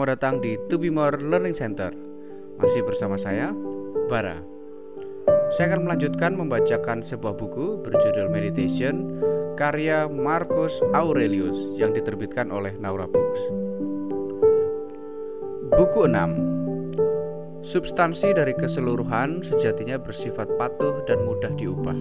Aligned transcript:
Selamat 0.00 0.16
datang 0.16 0.40
di 0.40 0.56
To 0.72 0.80
Be 0.80 0.88
More 0.88 1.20
Learning 1.20 1.52
Center. 1.52 1.92
Masih 2.56 2.80
bersama 2.88 3.20
saya, 3.20 3.52
Bara. 4.08 4.40
Saya 5.52 5.76
akan 5.76 5.84
melanjutkan 5.84 6.32
membacakan 6.40 7.04
sebuah 7.04 7.36
buku 7.36 7.84
berjudul 7.84 8.32
Meditation 8.32 9.20
karya 9.60 10.08
Marcus 10.08 10.80
Aurelius 10.96 11.76
yang 11.76 11.92
diterbitkan 11.92 12.48
oleh 12.48 12.72
Naura 12.80 13.04
Books. 13.04 13.44
Buku 15.68 16.08
6 16.08 17.68
Substansi 17.68 18.32
dari 18.32 18.56
keseluruhan 18.56 19.44
sejatinya 19.44 20.00
bersifat 20.00 20.48
patuh 20.56 21.04
dan 21.04 21.28
mudah 21.28 21.52
diubah. 21.60 21.98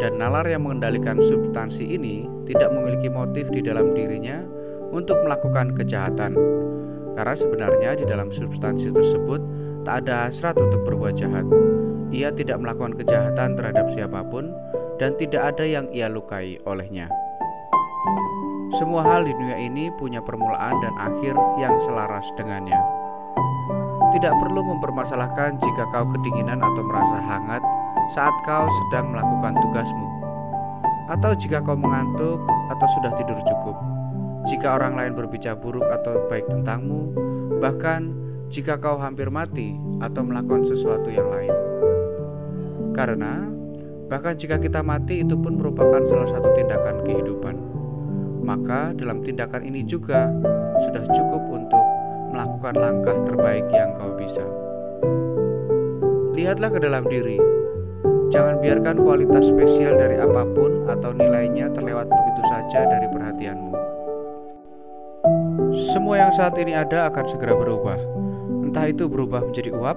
Dan 0.00 0.16
nalar 0.16 0.48
yang 0.48 0.64
mengendalikan 0.64 1.20
substansi 1.20 1.84
ini 1.84 2.24
tidak 2.48 2.72
memiliki 2.72 3.12
motif 3.12 3.44
di 3.52 3.60
dalam 3.60 3.92
dirinya 3.92 4.55
untuk 4.92 5.18
melakukan 5.24 5.74
kejahatan. 5.74 6.36
Karena 7.16 7.34
sebenarnya 7.34 7.90
di 7.96 8.04
dalam 8.04 8.28
substansi 8.28 8.92
tersebut 8.92 9.40
tak 9.88 10.04
ada 10.04 10.28
hasrat 10.28 10.58
untuk 10.60 10.84
berbuat 10.84 11.16
jahat. 11.16 11.48
Ia 12.12 12.30
tidak 12.34 12.60
melakukan 12.60 12.98
kejahatan 13.00 13.56
terhadap 13.56 13.88
siapa 13.96 14.20
pun 14.26 14.52
dan 15.00 15.16
tidak 15.16 15.56
ada 15.56 15.64
yang 15.64 15.88
ia 15.90 16.12
lukai 16.12 16.60
olehnya. 16.68 17.08
Semua 18.76 19.00
hal 19.06 19.24
di 19.24 19.32
dunia 19.32 19.56
ini 19.56 19.88
punya 19.96 20.20
permulaan 20.20 20.76
dan 20.84 20.94
akhir 21.00 21.34
yang 21.56 21.74
selaras 21.86 22.26
dengannya. 22.36 22.76
Tidak 24.12 24.34
perlu 24.42 24.60
mempermasalahkan 24.60 25.56
jika 25.56 25.82
kau 25.94 26.04
kedinginan 26.12 26.60
atau 26.60 26.82
merasa 26.84 27.18
hangat 27.24 27.62
saat 28.12 28.34
kau 28.44 28.68
sedang 28.68 29.10
melakukan 29.10 29.56
tugasmu, 29.58 30.06
atau 31.10 31.32
jika 31.34 31.58
kau 31.64 31.74
mengantuk 31.74 32.38
atau 32.70 32.86
sudah 32.98 33.12
tidur 33.18 33.38
cukup 33.42 33.95
jika 34.46 34.78
orang 34.78 34.94
lain 34.94 35.12
berbicara 35.18 35.58
buruk 35.58 35.84
atau 35.90 36.30
baik 36.30 36.46
tentangmu, 36.46 37.10
bahkan 37.58 38.14
jika 38.46 38.78
kau 38.78 38.94
hampir 38.94 39.26
mati 39.26 39.74
atau 39.98 40.22
melakukan 40.22 40.62
sesuatu 40.70 41.10
yang 41.10 41.26
lain. 41.34 41.54
Karena 42.94 43.50
bahkan 44.06 44.38
jika 44.38 44.56
kita 44.62 44.86
mati 44.86 45.26
itu 45.26 45.34
pun 45.34 45.58
merupakan 45.58 46.00
salah 46.06 46.30
satu 46.30 46.54
tindakan 46.54 47.02
kehidupan. 47.02 47.56
Maka 48.46 48.94
dalam 48.94 49.26
tindakan 49.26 49.66
ini 49.66 49.82
juga 49.82 50.30
sudah 50.86 51.02
cukup 51.10 51.42
untuk 51.50 51.84
melakukan 52.30 52.74
langkah 52.78 53.16
terbaik 53.26 53.66
yang 53.74 53.90
kau 53.98 54.14
bisa. 54.14 54.46
Lihatlah 56.38 56.70
ke 56.70 56.78
dalam 56.78 57.02
diri. 57.10 57.42
Jangan 58.30 58.62
biarkan 58.62 59.02
kualitas 59.02 59.50
spesial 59.50 59.98
dari 59.98 60.22
apa 60.22 60.46
pun 60.54 60.86
atau 60.86 61.10
nilainya 61.10 61.70
terlewat 61.74 62.06
begitu 62.06 62.42
saja 62.46 62.86
dari 62.86 63.06
perhatianmu. 63.10 63.85
Semua 65.96 66.20
yang 66.20 66.28
saat 66.36 66.52
ini 66.60 66.76
ada 66.76 67.08
akan 67.08 67.24
segera 67.24 67.56
berubah. 67.56 67.96
Entah 68.68 68.84
itu 68.84 69.08
berubah 69.08 69.40
menjadi 69.48 69.72
uap, 69.72 69.96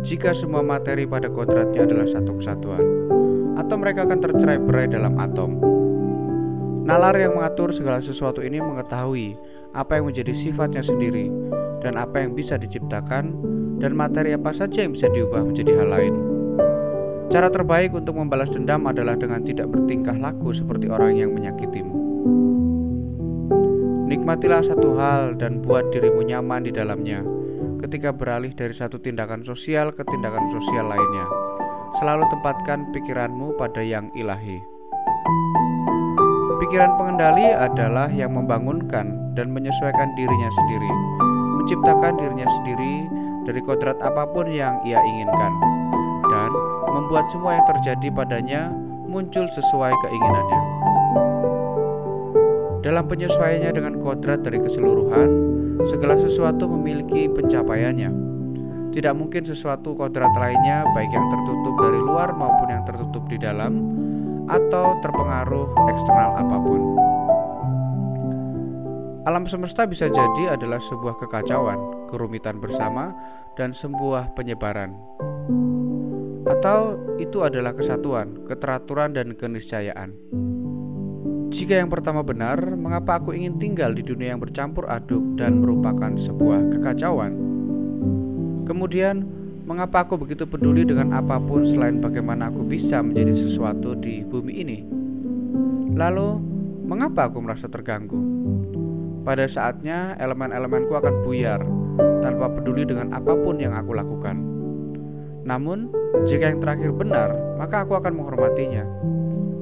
jika 0.00 0.32
semua 0.32 0.64
materi 0.64 1.04
pada 1.04 1.28
kodratnya 1.28 1.84
adalah 1.84 2.08
satu 2.08 2.40
kesatuan, 2.40 2.80
atau 3.60 3.76
mereka 3.76 4.08
akan 4.08 4.16
tercerai-berai 4.16 4.88
dalam 4.88 5.20
atom. 5.20 5.60
Nalar 6.88 7.20
yang 7.20 7.36
mengatur 7.36 7.68
segala 7.68 8.00
sesuatu 8.00 8.40
ini 8.40 8.64
mengetahui 8.64 9.36
apa 9.76 10.00
yang 10.00 10.08
menjadi 10.08 10.32
sifatnya 10.32 10.80
sendiri 10.80 11.28
dan 11.84 12.00
apa 12.00 12.24
yang 12.24 12.32
bisa 12.32 12.56
diciptakan 12.56 13.36
dan 13.76 13.92
materi 13.92 14.32
apa 14.32 14.56
saja 14.56 14.88
yang 14.88 14.96
bisa 14.96 15.12
diubah 15.12 15.44
menjadi 15.44 15.84
hal 15.84 16.00
lain. 16.00 16.14
Cara 17.28 17.52
terbaik 17.52 17.92
untuk 17.92 18.16
membalas 18.16 18.48
dendam 18.48 18.88
adalah 18.88 19.20
dengan 19.20 19.44
tidak 19.44 19.68
bertingkah 19.68 20.16
laku 20.16 20.56
seperti 20.56 20.88
orang 20.88 21.20
yang 21.20 21.36
menyakitimu. 21.36 22.00
Nikmatilah 24.10 24.66
satu 24.66 24.98
hal 24.98 25.38
dan 25.38 25.62
buat 25.62 25.94
dirimu 25.94 26.26
nyaman 26.26 26.66
di 26.66 26.74
dalamnya 26.74 27.22
ketika 27.78 28.10
beralih 28.10 28.50
dari 28.58 28.74
satu 28.74 28.98
tindakan 28.98 29.46
sosial 29.46 29.94
ke 29.94 30.02
tindakan 30.02 30.50
sosial 30.50 30.90
lainnya. 30.90 31.30
Selalu 32.02 32.26
tempatkan 32.26 32.90
pikiranmu 32.90 33.54
pada 33.54 33.78
yang 33.78 34.10
ilahi. 34.18 34.58
Pikiran 36.58 36.98
pengendali 36.98 37.54
adalah 37.54 38.10
yang 38.10 38.34
membangunkan 38.34 39.14
dan 39.38 39.54
menyesuaikan 39.54 40.10
dirinya 40.18 40.50
sendiri, 40.58 40.92
menciptakan 41.62 42.18
dirinya 42.18 42.50
sendiri 42.58 42.94
dari 43.46 43.62
kodrat 43.62 43.98
apa 44.02 44.26
pun 44.26 44.50
yang 44.50 44.74
ia 44.82 44.98
inginkan, 44.98 45.52
dan 46.26 46.50
membuat 46.90 47.30
semua 47.30 47.62
yang 47.62 47.66
terjadi 47.78 48.10
padanya 48.10 48.74
muncul 49.06 49.46
sesuai 49.54 49.94
keinginannya. 50.02 50.69
Dalam 52.80 53.04
penyesuaiannya 53.12 53.76
dengan 53.76 53.94
kodrat 54.00 54.40
dari 54.40 54.56
keseluruhan, 54.56 55.28
segala 55.92 56.16
sesuatu 56.16 56.64
memiliki 56.64 57.28
pencapaiannya. 57.28 58.08
Tidak 58.96 59.14
mungkin 59.14 59.44
sesuatu 59.44 59.92
kodrat 59.92 60.32
lainnya, 60.32 60.88
baik 60.96 61.12
yang 61.12 61.28
tertutup 61.28 61.74
dari 61.76 62.00
luar 62.00 62.32
maupun 62.32 62.68
yang 62.72 62.82
tertutup 62.88 63.22
di 63.28 63.36
dalam, 63.36 63.84
atau 64.48 64.96
terpengaruh 65.04 65.68
eksternal 65.92 66.40
apa 66.40 66.56
pun. 66.56 66.80
Alam 69.28 69.44
semesta 69.44 69.84
bisa 69.84 70.08
jadi 70.08 70.56
adalah 70.56 70.80
sebuah 70.80 71.20
kekacauan, 71.20 72.08
kerumitan 72.08 72.58
bersama, 72.58 73.12
dan 73.60 73.76
sebuah 73.76 74.32
penyebaran. 74.32 74.96
Atau 76.48 76.96
itu 77.20 77.44
adalah 77.44 77.76
kesatuan, 77.76 78.40
keteraturan, 78.48 79.12
dan 79.12 79.36
keniscayaan. 79.36 80.16
Jika 81.50 81.82
yang 81.82 81.90
pertama 81.90 82.22
benar, 82.22 82.62
mengapa 82.78 83.18
aku 83.18 83.34
ingin 83.34 83.58
tinggal 83.58 83.90
di 83.90 84.06
dunia 84.06 84.30
yang 84.30 84.38
bercampur 84.38 84.86
aduk 84.86 85.34
dan 85.34 85.58
merupakan 85.58 86.14
sebuah 86.14 86.78
kekacauan? 86.78 87.34
Kemudian, 88.70 89.26
mengapa 89.66 90.06
aku 90.06 90.14
begitu 90.14 90.46
peduli 90.46 90.86
dengan 90.86 91.10
apa 91.10 91.42
pun 91.42 91.66
selain 91.66 91.98
bagaimana 91.98 92.54
aku 92.54 92.62
bisa 92.62 93.02
menjadi 93.02 93.34
sesuatu 93.34 93.98
di 93.98 94.22
bumi 94.22 94.62
ini? 94.62 94.78
Lalu, 95.98 96.38
mengapa 96.86 97.26
aku 97.26 97.42
merasa 97.42 97.66
terganggu? 97.66 98.22
Pada 99.26 99.50
saatnya, 99.50 100.14
elemen-elemenku 100.22 100.94
akan 100.94 101.26
buyar 101.26 101.66
tanpa 102.22 102.46
peduli 102.46 102.86
dengan 102.86 103.10
apa 103.10 103.34
pun 103.34 103.58
yang 103.58 103.74
aku 103.74 103.90
lakukan. 103.98 104.38
Namun, 105.42 105.90
jika 106.30 106.54
yang 106.54 106.62
terakhir 106.62 106.94
benar, 106.94 107.34
maka 107.58 107.82
aku 107.82 107.98
akan 107.98 108.22
menghormatinya. 108.22 108.86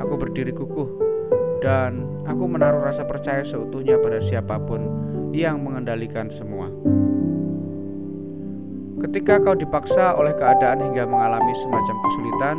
Aku 0.05 0.21
berdiri 0.21 0.53
kukuh 0.53 1.08
dan 1.59 2.07
aku 2.27 2.45
menaruh 2.47 2.83
rasa 2.83 3.03
percaya 3.03 3.43
seutuhnya 3.43 3.99
pada 3.99 4.23
siapa 4.23 4.59
pun 4.63 4.87
yang 5.35 5.63
mengendalikan 5.63 6.31
semua. 6.31 6.71
Ketika 8.99 9.39
kau 9.39 9.55
dipaksa 9.55 10.19
oleh 10.19 10.35
keadaan 10.35 10.83
hingga 10.83 11.07
mengalami 11.07 11.55
semacam 11.63 11.97
kesulitan, 12.03 12.57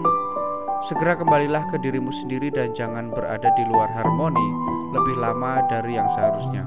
segera 0.87 1.13
kembalilah 1.19 1.67
ke 1.67 1.77
dirimu 1.83 2.11
sendiri 2.23 2.47
dan 2.47 2.71
jangan 2.71 3.11
berada 3.11 3.51
di 3.59 3.63
luar 3.67 3.91
harmoni 3.91 4.47
lebih 4.95 5.19
lama 5.19 5.59
dari 5.67 5.99
yang 5.99 6.07
seharusnya. 6.15 6.63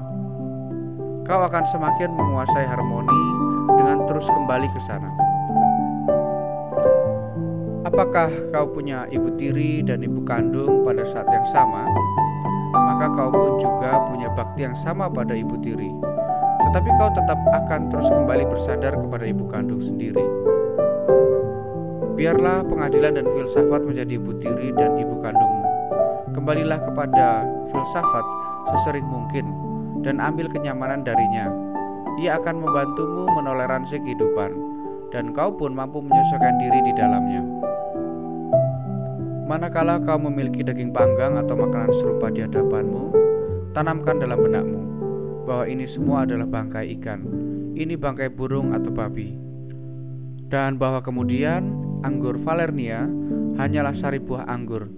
Kau 1.25 1.41
akan 1.41 1.65
semakin 1.73 2.13
menguasai 2.13 2.67
harmoni 2.69 3.23
dengan 3.73 4.05
terus 4.05 4.29
kembali 4.29 4.69
ke 4.69 4.79
sana. 4.83 5.09
Apakah 7.83 8.29
kau 8.53 8.69
punya 8.69 9.09
ibu 9.09 9.33
tiri 9.37 9.81
dan 9.81 10.05
ibu 10.05 10.21
kandung 10.23 10.85
pada 10.85 11.01
saat 11.03 11.27
yang 11.33 11.47
sama? 11.49 11.85
Maka 13.03 13.19
kau 13.19 13.35
pun 13.35 13.59
juga 13.59 13.99
punya 14.07 14.31
bakti 14.31 14.63
yang 14.63 14.79
sama 14.79 15.11
pada 15.11 15.35
ibu 15.35 15.59
tiri. 15.59 15.91
Tetapi 16.63 16.89
kau 16.95 17.11
tetap 17.11 17.35
akan 17.51 17.91
terus 17.91 18.07
kembali 18.07 18.47
bersandar 18.47 18.95
kepada 18.95 19.27
ibu 19.27 19.43
kandung 19.51 19.83
sendiri. 19.83 20.23
Biarlah 22.15 22.63
pengadilan 22.63 23.19
dan 23.19 23.27
filsafat 23.27 23.83
menjadi 23.83 24.15
ibu 24.15 24.31
tiri 24.39 24.71
dan 24.79 24.95
ibu 24.95 25.19
kandungmu. 25.19 25.67
Kembalilah 26.31 26.79
kepada 26.79 27.43
filsafat 27.75 28.25
sesering 28.71 29.03
mungkin 29.03 29.51
dan 30.07 30.23
ambil 30.23 30.47
kenyamanan 30.47 31.03
darinya. 31.03 31.51
Ia 32.23 32.39
akan 32.39 32.63
membantumu 32.63 33.27
menoleransi 33.35 33.99
kehidupan 33.99 34.55
dan 35.11 35.35
kau 35.35 35.51
pun 35.51 35.75
mampu 35.75 35.99
menyesuaikan 35.99 36.55
diri 36.55 36.79
di 36.87 36.93
dalamnya. 36.95 37.43
Manakala 39.53 40.01
kau 40.01 40.17
memiliki 40.17 40.65
daging 40.65 40.89
panggang 40.89 41.37
atau 41.37 41.53
makanan 41.53 41.93
serupa 42.01 42.33
di 42.33 42.41
hadapanmu, 42.41 43.13
tanamkan 43.77 44.17
dalam 44.17 44.41
benakmu 44.41 44.81
bahwa 45.45 45.69
ini 45.69 45.85
semua 45.85 46.25
adalah 46.25 46.49
bangkai 46.49 46.97
ikan, 46.97 47.21
ini 47.77 47.93
bangkai 47.93 48.33
burung 48.33 48.73
atau 48.73 48.89
babi, 48.89 49.37
dan 50.49 50.81
bahwa 50.81 51.05
kemudian 51.05 51.69
anggur 52.01 52.33
Valernia 52.41 53.05
hanyalah 53.61 53.93
sari 53.93 54.17
buah 54.17 54.49
anggur, 54.49 54.89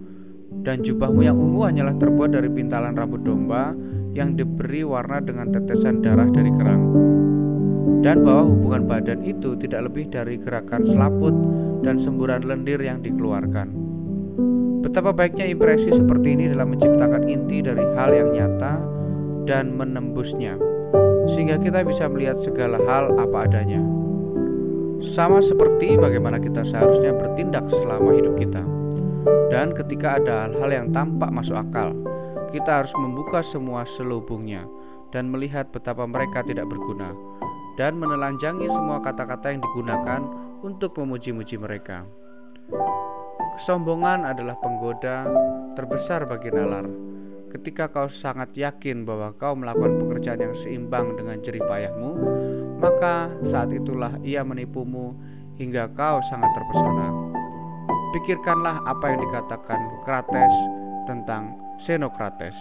dan 0.63 0.88
jubahmu 0.88 1.28
yang 1.28 1.36
ungu 1.36 1.68
hanyalah 1.68 2.00
terbuat 2.00 2.31
dari 2.31 2.48
pintalan 2.48 2.96
rambut 2.96 3.28
domba 3.28 3.75
yang 4.16 4.40
diberi 4.40 4.88
warna 4.88 5.19
dengan 5.19 5.51
tetesan 5.51 6.00
darah 6.00 6.31
dari 6.31 6.56
kerang, 6.56 6.84
dan 8.08 8.24
bahwa 8.24 8.56
hubungan 8.56 8.88
badan 8.88 9.19
itu 9.28 9.60
tidak 9.60 9.92
lebih 9.92 10.08
dari 10.08 10.40
gerakan 10.40 10.88
selaput 10.88 11.36
dan 11.84 12.00
semburan 12.00 12.48
lendir 12.48 12.80
yang 12.80 13.04
dikeluarkan. 13.04 13.85
Betapa 14.96 15.12
baiknya 15.12 15.52
impresi 15.52 15.92
seperti 15.92 16.40
ini 16.40 16.48
dalam 16.48 16.72
menciptakan 16.72 17.28
inti 17.28 17.60
dari 17.60 17.84
hal 18.00 18.16
yang 18.16 18.32
nyata 18.32 18.80
dan 19.44 19.76
menembusnya. 19.76 20.56
sehingga 21.36 21.60
kita 21.60 21.84
bisa 21.84 22.08
melihat 22.08 22.40
segala 22.40 22.80
hal 22.88 23.12
apa 23.20 23.44
adanya. 23.44 23.84
Sama 25.04 25.44
seperti 25.44 26.00
bagaimana 26.00 26.40
kita 26.40 26.64
seharusnya 26.64 27.12
bertindak 27.12 27.68
selama 27.76 28.16
hidup 28.16 28.40
kita. 28.40 28.64
Dan 29.52 29.76
ketika 29.76 30.16
ada 30.16 30.48
hal-hal 30.48 30.72
yang 30.72 30.88
tampak 30.96 31.28
masuk 31.28 31.60
akal, 31.60 31.92
kita 32.56 32.80
harus 32.80 32.96
membuka 32.96 33.44
semua 33.44 33.84
selubungnya 33.84 34.64
dan 35.12 35.28
melihat 35.28 35.76
betapa 35.76 36.08
mereka 36.08 36.40
tidak 36.48 36.72
berguna 36.72 37.12
dan 37.76 38.00
menelanjangi 38.00 38.72
semua 38.72 39.04
kata-kata 39.04 39.52
yang 39.52 39.60
digunakan 39.60 40.24
untuk 40.64 40.96
memuji-muji 40.96 41.60
mereka. 41.60 42.08
Kesombongan 43.56 44.28
adalah 44.28 44.60
penggoda 44.60 45.24
terbesar 45.80 46.28
bagi 46.28 46.52
nalar. 46.52 46.84
Ketika 47.56 47.88
kau 47.88 48.12
sangat 48.12 48.52
yakin 48.52 49.07
bahwa 49.07 49.31
kau 49.40 49.56
melakukan 49.56 49.96
pekerjaan 50.04 50.44
yang 50.44 50.56
seimbang 50.60 51.16
dengan 51.16 51.40
jerih 51.40 51.63
payahmu, 51.63 52.12
maka 52.84 53.31
saat 53.48 53.72
itulah 53.72 54.19
ia 54.28 54.44
menipumu 54.44 55.16
hingga 55.56 55.88
kau 55.96 56.19
sangat 56.28 56.52
terpesona. 56.52 57.07
Pikirkanlah 58.12 58.84
apa 58.84 59.16
yang 59.16 59.19
dikatakan 59.24 59.80
Krates 60.04 60.56
tentang 61.08 61.56
Xenokrates. 61.80 62.60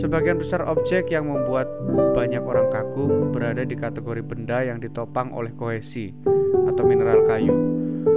Sebagian 0.00 0.40
besar 0.40 0.64
objek 0.64 1.12
yang 1.12 1.28
membuat 1.28 1.68
banyak 2.16 2.40
orang 2.40 2.72
kagum 2.72 3.36
berada 3.36 3.68
di 3.68 3.76
kategori 3.76 4.24
benda 4.24 4.64
yang 4.64 4.80
ditopang 4.80 5.28
oleh 5.36 5.52
kohesi 5.52 6.16
atau 6.64 6.84
mineral 6.88 7.20
kayu 7.28 7.75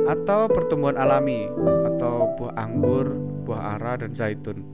atau 0.10 0.50
pertumbuhan 0.50 0.98
alami 0.98 1.46
atau 1.94 2.34
buah 2.42 2.58
anggur, 2.58 3.14
buah 3.46 3.78
ara 3.78 4.02
dan 4.02 4.18
zaitun. 4.18 4.66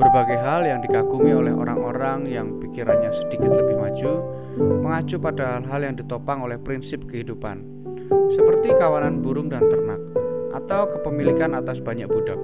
Berbagai 0.00 0.38
hal 0.40 0.66
yang 0.66 0.80
dikagumi 0.82 1.30
oleh 1.30 1.54
orang-orang 1.54 2.26
yang 2.26 2.56
pikirannya 2.58 3.12
sedikit 3.14 3.52
lebih 3.52 3.76
maju 3.78 4.12
mengacu 4.58 5.20
pada 5.20 5.60
hal-hal 5.60 5.80
yang 5.92 5.94
ditopang 5.94 6.42
oleh 6.42 6.58
prinsip 6.58 7.04
kehidupan, 7.06 7.62
seperti 8.34 8.74
kawanan 8.74 9.22
burung 9.22 9.46
dan 9.52 9.62
ternak, 9.70 10.00
atau 10.56 10.90
kepemilikan 10.90 11.54
atas 11.54 11.78
banyak 11.78 12.10
budak. 12.10 12.40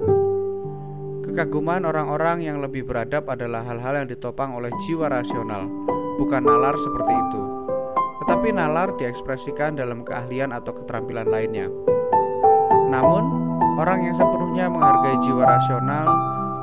Kekaguman 1.27 1.83
orang-orang 1.83 2.45
yang 2.45 2.63
lebih 2.63 2.87
beradab 2.87 3.27
adalah 3.27 3.65
hal-hal 3.67 4.05
yang 4.05 4.07
ditopang 4.07 4.55
oleh 4.55 4.71
jiwa 4.87 5.11
rasional, 5.11 5.67
bukan 6.21 6.45
nalar 6.45 6.77
seperti 6.79 7.11
itu. 7.11 7.46
Tetapi 8.27 8.51
nalar 8.51 8.91
diekspresikan 8.99 9.79
dalam 9.79 10.03
keahlian 10.03 10.51
atau 10.51 10.75
keterampilan 10.75 11.31
lainnya. 11.31 11.71
Namun, 12.91 13.23
orang 13.79 14.03
yang 14.03 14.15
sepenuhnya 14.19 14.67
menghargai 14.67 15.15
jiwa 15.23 15.47
rasional 15.47 16.11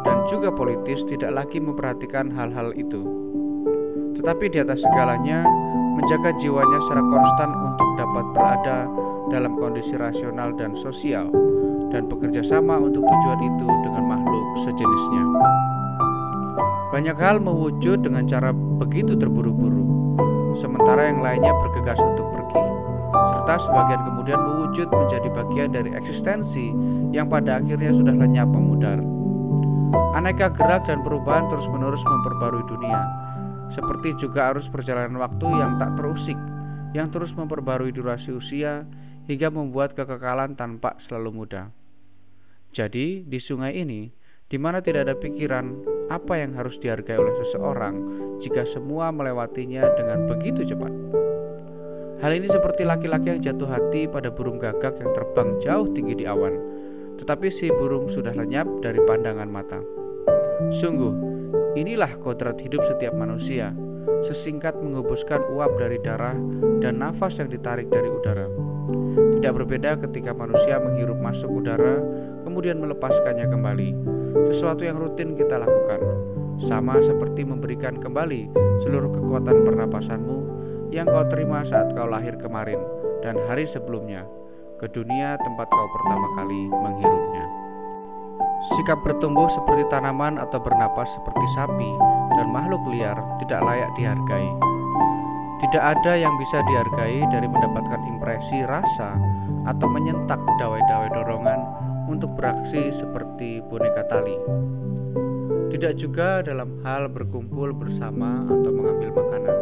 dan 0.04 0.28
juga 0.28 0.52
politis 0.52 1.00
tidak 1.08 1.32
lagi 1.32 1.56
memperhatikan 1.56 2.28
hal-hal 2.28 2.76
itu. 2.76 3.00
Tetapi 4.20 4.52
di 4.52 4.60
atas 4.60 4.84
segalanya, 4.84 5.48
menjaga 5.96 6.36
jiwanya 6.36 6.78
secara 6.84 7.00
konstan 7.00 7.50
untuk 7.56 7.88
dapat 7.96 8.24
berada 8.36 8.78
dalam 9.32 9.56
kondisi 9.56 9.96
rasional 9.96 10.52
dan 10.60 10.76
sosial 10.76 11.32
dan 11.88 12.10
bekerja 12.10 12.44
sama 12.44 12.76
untuk 12.76 13.06
tujuan 13.06 13.40
itu 13.40 13.66
dengan 13.88 14.04
makhluk 14.04 14.44
sejenisnya. 14.68 15.24
Banyak 16.90 17.16
hal 17.18 17.38
mewujud 17.42 18.02
dengan 18.02 18.26
cara 18.26 18.50
begitu 18.54 19.14
terburu-buru, 19.18 19.82
sementara 20.58 21.10
yang 21.10 21.20
lainnya 21.22 21.52
bergegas 21.64 21.98
untuk 22.00 22.26
pergi, 22.34 22.64
serta 23.34 23.54
sebagian 23.62 24.02
kemudian 24.06 24.40
mewujud 24.40 24.88
menjadi 24.90 25.28
bagian 25.30 25.70
dari 25.74 25.90
eksistensi 25.94 26.70
yang 27.14 27.30
pada 27.30 27.62
akhirnya 27.62 27.94
sudah 27.94 28.14
lenyap 28.14 28.48
memudar. 28.50 28.98
Aneka 30.14 30.50
gerak 30.54 30.86
dan 30.86 31.02
perubahan 31.02 31.46
terus-menerus 31.50 32.02
memperbarui 32.02 32.64
dunia, 32.66 33.02
seperti 33.70 34.14
juga 34.18 34.54
arus 34.54 34.70
perjalanan 34.70 35.18
waktu 35.22 35.46
yang 35.50 35.78
tak 35.78 35.94
terusik, 35.98 36.38
yang 36.94 37.10
terus 37.10 37.34
memperbarui 37.34 37.90
durasi 37.90 38.34
usia 38.34 38.86
hingga 39.26 39.50
membuat 39.50 39.98
kekekalan 39.98 40.54
tanpa 40.54 40.98
selalu 41.02 41.44
mudah. 41.44 41.70
Jadi, 42.74 43.22
di 43.22 43.38
sungai 43.38 43.78
ini, 43.78 44.10
di 44.50 44.58
mana 44.58 44.82
tidak 44.82 45.10
ada 45.10 45.14
pikiran 45.14 45.93
apa 46.12 46.40
yang 46.40 46.52
harus 46.56 46.76
dihargai 46.80 47.16
oleh 47.16 47.34
seseorang 47.44 47.94
jika 48.40 48.64
semua 48.68 49.08
melewatinya 49.14 49.84
dengan 49.96 50.28
begitu 50.28 50.64
cepat. 50.64 50.92
Hal 52.24 52.32
ini 52.32 52.48
seperti 52.48 52.88
laki-laki 52.88 53.36
yang 53.36 53.40
jatuh 53.42 53.68
hati 53.68 54.08
pada 54.08 54.32
burung 54.32 54.56
gagak 54.56 54.96
yang 54.96 55.12
terbang 55.12 55.48
jauh 55.60 55.88
tinggi 55.92 56.14
di 56.16 56.24
awan, 56.24 56.56
tetapi 57.20 57.52
si 57.52 57.68
burung 57.68 58.08
sudah 58.08 58.32
lenyap 58.32 58.64
dari 58.80 59.00
pandangan 59.04 59.50
mata. 59.50 59.80
Sungguh, 60.72 61.12
inilah 61.76 62.16
kodrat 62.24 62.56
hidup 62.62 62.80
setiap 62.88 63.12
manusia, 63.12 63.76
sesingkat 64.24 64.78
mengembuskan 64.80 65.42
uap 65.52 65.76
dari 65.76 66.00
darah 66.00 66.36
dan 66.80 67.02
nafas 67.02 67.36
yang 67.36 67.52
ditarik 67.52 67.92
dari 67.92 68.08
udara. 68.08 68.48
Tidak 69.40 69.52
berbeda 69.52 70.00
ketika 70.08 70.32
manusia 70.32 70.80
menghirup 70.80 71.20
masuk 71.20 71.60
udara 71.60 72.00
kemudian 72.54 72.78
melepaskannya 72.78 73.50
kembali. 73.50 73.90
Sesuatu 74.54 74.86
yang 74.86 74.94
rutin 75.02 75.34
kita 75.34 75.58
lakukan, 75.58 75.98
sama 76.62 77.02
seperti 77.02 77.42
memberikan 77.42 77.98
kembali 77.98 78.46
seluruh 78.86 79.10
kekuatan 79.10 79.66
pernapasanmu 79.66 80.38
yang 80.94 81.10
kau 81.10 81.26
terima 81.26 81.66
saat 81.66 81.90
kau 81.98 82.06
lahir 82.06 82.38
kemarin 82.38 82.78
dan 83.26 83.34
hari 83.50 83.66
sebelumnya 83.66 84.22
ke 84.78 84.86
dunia 84.86 85.34
tempat 85.42 85.66
kau 85.66 85.88
pertama 85.98 86.26
kali 86.38 86.70
menghirupnya. 86.70 87.44
Sikap 88.78 89.02
bertumbuh 89.02 89.50
seperti 89.50 89.82
tanaman 89.90 90.38
atau 90.38 90.62
bernapas 90.62 91.10
seperti 91.10 91.46
sapi 91.58 91.90
dan 92.38 92.54
makhluk 92.54 92.86
liar 92.86 93.18
tidak 93.42 93.66
layak 93.66 93.90
dihargai. 93.98 94.50
Tidak 95.58 95.82
ada 95.82 96.12
yang 96.14 96.38
bisa 96.38 96.62
dihargai 96.62 97.18
dari 97.34 97.50
mendapatkan 97.50 97.98
impresi 98.06 98.62
rasa 98.62 99.18
atau 99.66 99.86
menyentak 99.90 100.38
dawai-dawai 100.60 101.10
dorongan 101.18 101.53
untuk 102.08 102.36
beraksi 102.36 102.92
seperti 102.92 103.64
boneka 103.64 104.04
tali. 104.08 104.36
Tidak 105.74 105.98
juga 105.98 106.44
dalam 106.44 106.78
hal 106.86 107.10
berkumpul 107.10 107.74
bersama 107.74 108.46
atau 108.46 108.70
mengambil 108.70 109.10
makanan. 109.10 109.56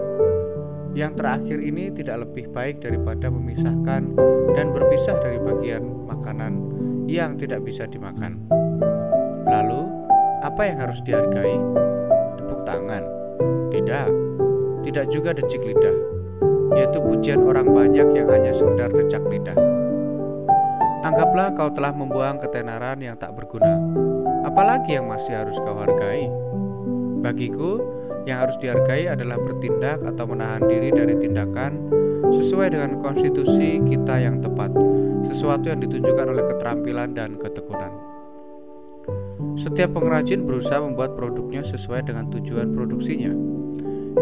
Yang 0.92 1.12
terakhir 1.24 1.58
ini 1.64 1.88
tidak 1.88 2.28
lebih 2.28 2.52
baik 2.52 2.84
daripada 2.84 3.32
memisahkan 3.32 4.12
dan 4.52 4.66
berpisah 4.76 5.16
dari 5.24 5.40
bagian 5.40 5.80
makanan 6.04 6.52
yang 7.08 7.40
tidak 7.40 7.64
bisa 7.64 7.88
dimakan. 7.88 8.44
Lalu, 9.48 9.88
apa 10.44 10.62
yang 10.68 10.78
harus 10.84 11.00
dihargai? 11.00 11.56
Tepuk 12.36 12.60
tangan? 12.68 13.08
Tidak. 13.72 14.08
Tidak 14.84 15.06
juga 15.08 15.32
decik 15.32 15.64
lidah, 15.64 15.96
yaitu 16.76 16.98
pujian 17.00 17.40
orang 17.40 17.72
banyak 17.72 18.08
yang 18.12 18.28
hanya 18.28 18.52
sekedar 18.52 18.92
decak 18.92 19.24
lidah. 19.32 19.56
Anggaplah 21.02 21.50
kau 21.58 21.66
telah 21.74 21.90
membuang 21.90 22.38
ketenaran 22.38 23.02
yang 23.02 23.18
tak 23.18 23.34
berguna. 23.34 23.74
Apalagi 24.46 24.94
yang 24.94 25.10
masih 25.10 25.34
harus 25.34 25.58
kau 25.58 25.74
hargai? 25.74 26.30
Bagiku, 27.26 27.82
yang 28.22 28.46
harus 28.46 28.54
dihargai 28.62 29.10
adalah 29.10 29.34
bertindak 29.34 29.98
atau 29.98 30.30
menahan 30.30 30.62
diri 30.62 30.94
dari 30.94 31.18
tindakan 31.18 31.90
sesuai 32.38 32.70
dengan 32.70 33.02
konstitusi 33.02 33.82
kita 33.82 34.14
yang 34.14 34.38
tepat, 34.46 34.70
sesuatu 35.26 35.74
yang 35.74 35.82
ditunjukkan 35.82 36.26
oleh 36.38 36.44
keterampilan 36.54 37.18
dan 37.18 37.34
ketekunan. 37.34 37.90
Setiap 39.58 39.98
pengrajin 39.98 40.46
berusaha 40.46 40.78
membuat 40.78 41.18
produknya 41.18 41.66
sesuai 41.66 42.06
dengan 42.06 42.30
tujuan 42.30 42.78
produksinya. 42.78 43.34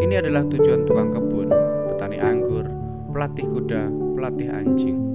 Ini 0.01 0.17
adalah 0.17 0.49
tujuan 0.49 0.89
tukang 0.89 1.13
kebun, 1.13 1.53
petani 1.93 2.17
anggur, 2.17 2.65
pelatih 3.13 3.45
kuda, 3.45 3.85
pelatih 4.17 4.49
anjing. 4.49 5.10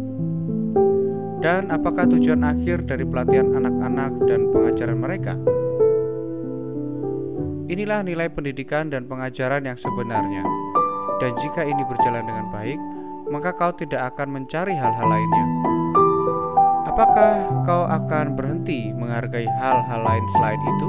Dan 1.46 1.70
apakah 1.70 2.10
tujuan 2.10 2.42
akhir 2.42 2.90
dari 2.90 3.06
pelatihan 3.06 3.54
anak-anak 3.54 4.18
dan 4.26 4.50
pengajaran 4.50 4.98
mereka? 4.98 5.38
Inilah 7.70 8.02
nilai 8.02 8.26
pendidikan 8.26 8.90
dan 8.90 9.06
pengajaran 9.06 9.62
yang 9.62 9.78
sebenarnya. 9.78 10.42
Dan 11.22 11.38
jika 11.38 11.62
ini 11.62 11.86
berjalan 11.86 12.26
dengan 12.26 12.50
baik, 12.50 12.82
maka 13.30 13.54
kau 13.54 13.70
tidak 13.78 14.10
akan 14.10 14.42
mencari 14.42 14.74
hal-hal 14.74 15.06
lainnya. 15.06 15.46
Apakah 16.90 17.46
kau 17.62 17.86
akan 17.94 18.34
berhenti 18.34 18.90
menghargai 18.90 19.46
hal-hal 19.46 20.02
lain 20.02 20.24
selain 20.34 20.58
itu? 20.58 20.88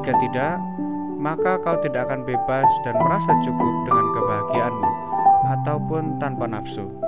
Jika 0.00 0.16
tidak, 0.16 0.56
maka 1.20 1.60
kau 1.60 1.76
tidak 1.84 2.08
akan 2.08 2.24
bebas 2.24 2.64
dan 2.88 2.96
merasa 3.04 3.36
cukup 3.44 3.74
dengan 3.84 4.06
kebahagiaanmu 4.16 4.90
ataupun 5.60 6.16
tanpa 6.24 6.48
nafsu. 6.48 7.05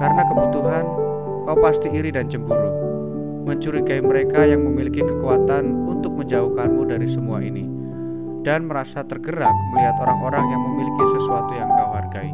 Karena 0.00 0.24
kebutuhan, 0.24 0.84
kau 1.44 1.58
pasti 1.60 1.92
iri 1.92 2.08
dan 2.08 2.24
cemburu, 2.32 2.72
mencurigai 3.44 4.00
mereka 4.00 4.48
yang 4.48 4.64
memiliki 4.64 5.04
kekuatan 5.04 5.92
untuk 5.92 6.16
menjauhkanmu 6.16 6.88
dari 6.88 7.04
semua 7.04 7.44
ini, 7.44 7.68
dan 8.40 8.64
merasa 8.64 9.04
tergerak 9.04 9.52
melihat 9.76 10.00
orang-orang 10.00 10.44
yang 10.48 10.62
memiliki 10.72 11.04
sesuatu 11.20 11.52
yang 11.52 11.68
kau 11.68 11.90
hargai. 11.92 12.32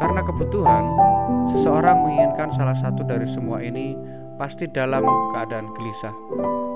Karena 0.00 0.20
kebutuhan, 0.24 0.84
seseorang 1.52 1.96
menginginkan 2.00 2.48
salah 2.56 2.76
satu 2.80 3.04
dari 3.04 3.28
semua 3.28 3.60
ini 3.60 3.92
pasti 4.40 4.64
dalam 4.72 5.04
keadaan 5.36 5.68
gelisah, 5.76 6.16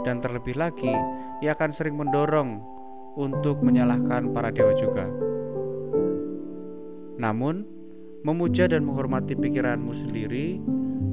dan 0.05 0.21
terlebih 0.21 0.53
lagi 0.61 0.93
ia 1.41 1.57
akan 1.57 1.73
sering 1.73 1.97
mendorong 1.97 2.61
untuk 3.17 3.57
menyalahkan 3.65 4.37
para 4.37 4.53
dewa 4.53 4.77
juga. 4.77 5.09
Namun, 7.17 7.82
memuja 8.23 8.71
dan 8.71 8.87
menghormati 8.87 9.35
pikiranmu 9.35 9.93
sendiri 9.95 10.59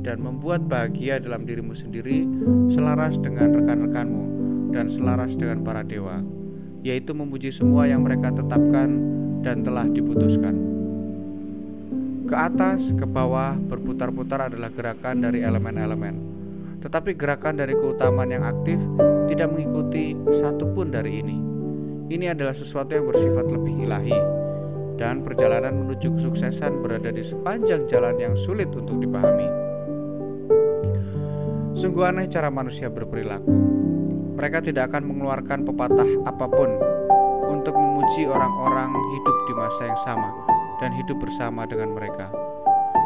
dan 0.05 0.21
membuat 0.21 0.65
bahagia 0.65 1.19
dalam 1.19 1.43
dirimu 1.43 1.75
sendiri 1.75 2.25
selaras 2.71 3.17
dengan 3.19 3.53
rekan-rekanmu 3.53 4.23
dan 4.73 4.87
selaras 4.87 5.33
dengan 5.33 5.65
para 5.65 5.81
dewa, 5.81 6.21
yaitu 6.85 7.11
memuji 7.13 7.49
semua 7.49 7.89
yang 7.89 8.05
mereka 8.05 8.29
tetapkan 8.33 9.01
dan 9.41 9.65
telah 9.65 9.89
diputuskan. 9.89 10.55
Ke 12.29 12.35
atas, 12.37 12.93
ke 12.93 13.09
bawah, 13.09 13.57
berputar-putar 13.57 14.53
adalah 14.53 14.69
gerakan 14.69 15.25
dari 15.25 15.41
elemen-elemen 15.41 16.29
tetapi 16.79 17.15
gerakan 17.15 17.59
dari 17.59 17.75
keutamaan 17.75 18.31
yang 18.31 18.47
aktif 18.47 18.79
tidak 19.27 19.51
mengikuti 19.51 20.15
satupun 20.39 20.95
dari 20.95 21.19
ini. 21.19 21.37
Ini 22.09 22.33
adalah 22.33 22.55
sesuatu 22.55 22.95
yang 22.95 23.05
bersifat 23.05 23.45
lebih 23.51 23.85
ilahi, 23.85 24.17
dan 24.99 25.23
perjalanan 25.23 25.87
menuju 25.87 26.19
kesuksesan 26.19 26.83
berada 26.83 27.15
di 27.15 27.23
sepanjang 27.23 27.87
jalan 27.87 28.19
yang 28.19 28.35
sulit 28.35 28.67
untuk 28.75 28.99
dipahami. 28.99 29.47
Sungguh 31.79 32.03
aneh 32.03 32.27
cara 32.27 32.51
manusia 32.51 32.91
berperilaku. 32.91 33.47
Mereka 34.35 34.59
tidak 34.67 34.91
akan 34.91 35.07
mengeluarkan 35.07 35.63
pepatah 35.63 36.09
apa 36.27 36.45
pun 36.51 36.75
untuk 37.47 37.71
memuji 37.71 38.27
orang-orang 38.27 38.91
hidup 38.91 39.37
di 39.47 39.53
masa 39.55 39.81
yang 39.87 39.99
sama 40.03 40.29
dan 40.83 40.91
hidup 40.91 41.15
bersama 41.23 41.63
dengan 41.63 41.95
mereka 41.95 42.27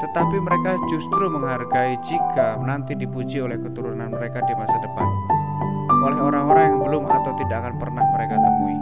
tetapi 0.03 0.35
mereka 0.43 0.75
justru 0.91 1.31
menghargai 1.31 1.95
jika 2.03 2.59
nanti 2.59 2.91
dipuji 2.91 3.39
oleh 3.39 3.55
keturunan 3.55 4.11
mereka 4.11 4.43
di 4.43 4.51
masa 4.51 4.75
depan, 4.83 5.07
oleh 6.03 6.19
orang-orang 6.19 6.75
yang 6.75 6.79
belum 6.83 7.03
atau 7.07 7.31
tidak 7.39 7.63
akan 7.63 7.75
pernah 7.79 8.03
mereka 8.11 8.35
temui. 8.35 8.77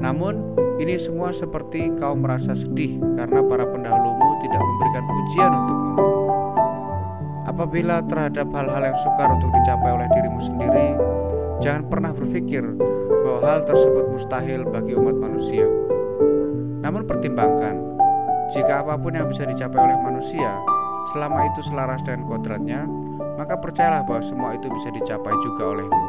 Namun, 0.00 0.56
ini 0.76 1.00
semua 1.00 1.32
seperti 1.32 1.88
kau 1.96 2.12
merasa 2.12 2.52
sedih 2.52 3.00
karena 3.16 3.40
para 3.48 3.64
pendahulumu 3.64 4.28
tidak 4.44 4.60
memberikan 4.60 5.04
pujian 5.08 5.52
untukmu. 5.56 5.94
Apabila 7.48 8.04
terhadap 8.04 8.52
hal-hal 8.52 8.82
yang 8.92 8.98
sukar 9.00 9.28
untuk 9.32 9.48
dicapai 9.48 9.90
oleh 9.96 10.08
dirimu 10.12 10.40
sendiri, 10.44 10.88
jangan 11.64 11.88
pernah 11.88 12.12
berpikir 12.12 12.64
bahwa 13.24 13.40
hal 13.40 13.60
tersebut 13.64 14.04
mustahil 14.12 14.60
bagi 14.68 14.92
umat 14.92 15.16
manusia. 15.16 15.64
Namun 16.84 17.08
pertimbangkan 17.08 17.80
jika 18.52 18.84
apa 18.84 18.94
pun 19.00 19.16
yang 19.16 19.26
bisa 19.26 19.42
dicapai 19.48 19.80
oleh 19.80 19.98
manusia, 20.04 20.54
selama 21.10 21.48
itu 21.50 21.64
selaras 21.66 22.04
dengan 22.04 22.28
kodratnya, 22.28 22.84
maka 23.40 23.58
percayalah 23.58 24.06
bahwa 24.06 24.22
semua 24.22 24.54
itu 24.54 24.68
bisa 24.70 24.88
dicapai 24.92 25.34
juga 25.42 25.74
olehmu. 25.74 26.06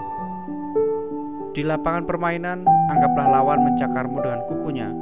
Di 1.57 1.65
lapangan 1.65 2.05
permainan, 2.05 2.69
anggaplah 2.69 3.33
lawan 3.33 3.65
mencakarmu 3.65 4.21
dengan 4.21 4.45
kukunya 4.45 4.93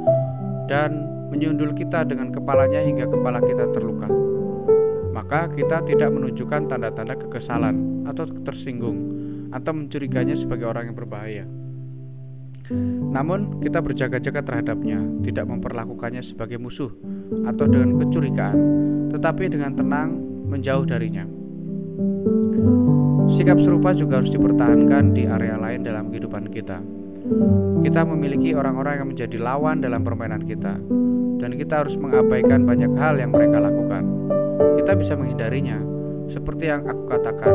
dan 0.72 1.04
menyundul 1.28 1.76
kita 1.76 2.08
dengan 2.08 2.32
kepalanya 2.32 2.80
hingga 2.80 3.12
kepala 3.12 3.44
kita 3.44 3.68
terluka. 3.76 4.08
Maka 5.12 5.52
kita 5.52 5.84
tidak 5.84 6.08
menunjukkan 6.16 6.64
tanda-tanda 6.64 7.12
kekesalan 7.20 8.08
atau 8.08 8.24
tersinggung 8.40 8.96
atau 9.52 9.76
mencurigainya 9.76 10.32
sebagai 10.32 10.64
orang 10.64 10.88
yang 10.88 10.96
berbahaya. 10.96 11.44
Namun, 13.12 13.60
kita 13.60 13.84
berjaga-jaga 13.84 14.40
terhadapnya, 14.40 15.04
tidak 15.28 15.44
memperlakukannya 15.52 16.24
sebagai 16.24 16.56
musuh 16.56 16.88
atau 17.52 17.68
dengan 17.68 18.00
kecurigaan, 18.00 18.58
tetapi 19.12 19.52
dengan 19.52 19.76
tenang 19.76 20.08
menjauh 20.48 20.88
darinya. 20.88 21.28
Sikap 23.36 23.60
serupa 23.60 23.92
juga 23.92 24.24
harus 24.24 24.32
dipertahankan 24.32 25.12
di 25.12 25.28
area 25.28 25.60
lain 25.60 25.84
dalam 25.84 26.08
kehidupan 26.08 26.48
kita. 26.48 26.80
Kita 27.84 28.00
memiliki 28.08 28.56
orang-orang 28.56 29.04
yang 29.04 29.08
menjadi 29.12 29.36
lawan 29.36 29.84
dalam 29.84 30.00
permainan 30.00 30.40
kita, 30.48 30.80
dan 31.36 31.50
kita 31.52 31.84
harus 31.84 32.00
mengabaikan 32.00 32.64
banyak 32.64 32.88
hal 32.96 33.20
yang 33.20 33.36
mereka 33.36 33.60
lakukan. 33.60 34.08
Kita 34.80 34.96
bisa 34.96 35.20
menghindarinya, 35.20 35.76
seperti 36.32 36.72
yang 36.72 36.88
aku 36.88 37.12
katakan, 37.12 37.54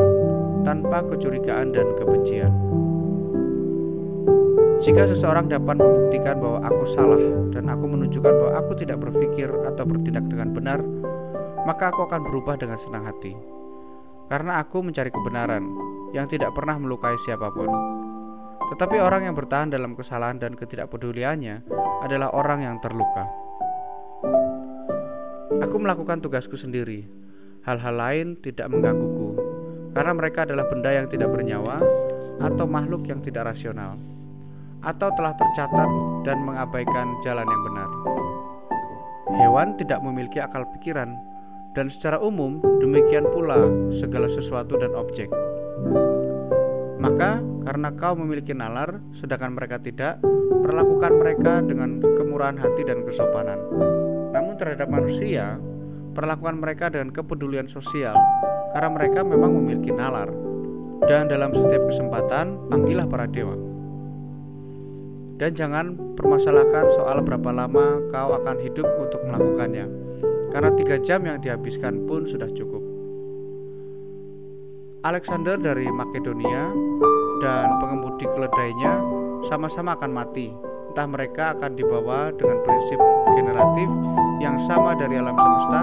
tanpa 0.62 1.02
kecurigaan 1.02 1.74
dan 1.74 1.90
kebencian. 1.98 2.54
Jika 4.86 5.10
seseorang 5.10 5.50
dapat 5.50 5.82
membuktikan 5.82 6.38
bahwa 6.38 6.62
aku 6.62 6.84
salah 6.94 7.18
dan 7.50 7.66
aku 7.66 7.90
menunjukkan 7.90 8.30
bahwa 8.30 8.54
aku 8.54 8.78
tidak 8.78 9.02
berpikir 9.02 9.50
atau 9.50 9.82
bertindak 9.82 10.30
dengan 10.30 10.54
benar, 10.54 10.78
maka 11.66 11.90
aku 11.90 12.06
akan 12.06 12.22
berubah 12.22 12.54
dengan 12.54 12.78
senang 12.78 13.02
hati. 13.02 13.61
Karena 14.32 14.64
aku 14.64 14.80
mencari 14.80 15.12
kebenaran 15.12 15.60
yang 16.16 16.24
tidak 16.24 16.56
pernah 16.56 16.80
melukai 16.80 17.20
siapa 17.20 17.52
pun. 17.52 17.68
Tetapi 18.72 18.96
orang 18.96 19.28
yang 19.28 19.36
bertahan 19.36 19.68
dalam 19.68 19.92
kesalahan 19.92 20.40
dan 20.40 20.56
ketidakpeduliannya 20.56 21.68
adalah 22.00 22.32
orang 22.32 22.64
yang 22.64 22.80
terluka. 22.80 23.28
Aku 25.60 25.76
melakukan 25.76 26.24
tugasku 26.24 26.56
sendiri. 26.56 27.04
Hal-hal 27.68 27.92
lain 27.92 28.40
tidak 28.40 28.72
menggangguku, 28.72 29.36
karena 29.92 30.16
mereka 30.16 30.48
adalah 30.48 30.64
benda 30.64 30.96
yang 30.96 31.12
tidak 31.12 31.28
bernyawa 31.28 31.84
atau 32.40 32.64
makhluk 32.64 33.04
yang 33.04 33.20
tidak 33.20 33.52
rasional 33.52 34.00
atau 34.82 35.12
telah 35.14 35.36
tercatat 35.36 35.90
dan 36.26 36.40
mengabaikan 36.42 37.20
jalan 37.20 37.44
yang 37.44 37.62
benar. 37.68 37.90
Hewan 39.36 39.68
tidak 39.78 40.02
memiliki 40.02 40.42
akal 40.42 40.66
pikiran, 40.74 41.14
dan 41.72 41.88
secara 41.88 42.20
umum 42.20 42.60
demikian 42.80 43.24
pula 43.32 43.68
segala 43.96 44.28
sesuatu 44.28 44.76
dan 44.76 44.92
objek. 44.92 45.32
Maka, 47.02 47.42
karena 47.66 47.88
kau 47.98 48.14
memiliki 48.14 48.54
nalar, 48.54 49.02
sedangkan 49.18 49.58
mereka 49.58 49.80
tidak, 49.82 50.22
perlakukan 50.62 51.12
mereka 51.18 51.58
dengan 51.64 51.98
kemurahan 51.98 52.54
hati 52.60 52.86
dan 52.86 53.02
kesopanan. 53.02 53.58
Namun, 54.30 54.54
terhadap 54.54 54.86
manusia, 54.86 55.58
perlakukan 56.14 56.62
mereka 56.62 56.92
dengan 56.92 57.10
kepedulian 57.10 57.66
sosial, 57.66 58.14
karena 58.70 58.90
mereka 58.92 59.26
memang 59.26 59.50
memiliki 59.58 59.90
nalar. 59.90 60.30
Dan 61.02 61.26
dalam 61.26 61.50
setiap 61.50 61.90
kesempatan, 61.90 62.70
panggillah 62.70 63.10
para 63.10 63.26
dewa 63.26 63.72
dan 65.42 65.58
jangan 65.58 65.98
permasalahkan 66.14 66.86
soal 66.94 67.18
berapa 67.18 67.50
lama 67.50 67.98
kau 68.14 68.30
akan 68.30 68.62
hidup 68.62 68.86
untuk 69.02 69.26
melakukannya 69.26 69.90
karena 70.52 70.70
tiga 70.76 71.00
jam 71.00 71.24
yang 71.24 71.40
dihabiskan 71.40 72.04
pun 72.04 72.28
sudah 72.28 72.46
cukup. 72.52 72.84
Alexander 75.02 75.58
dari 75.58 75.90
Makedonia 75.90 76.70
dan 77.42 77.66
pengemudi 77.82 78.22
keledainya 78.30 79.02
sama-sama 79.50 79.98
akan 79.98 80.12
mati. 80.14 80.54
Entah 80.92 81.08
mereka 81.08 81.56
akan 81.56 81.72
dibawa 81.72 82.30
dengan 82.36 82.60
prinsip 82.62 83.00
generatif 83.34 83.88
yang 84.44 84.60
sama 84.68 84.92
dari 84.92 85.16
alam 85.16 85.34
semesta 85.34 85.82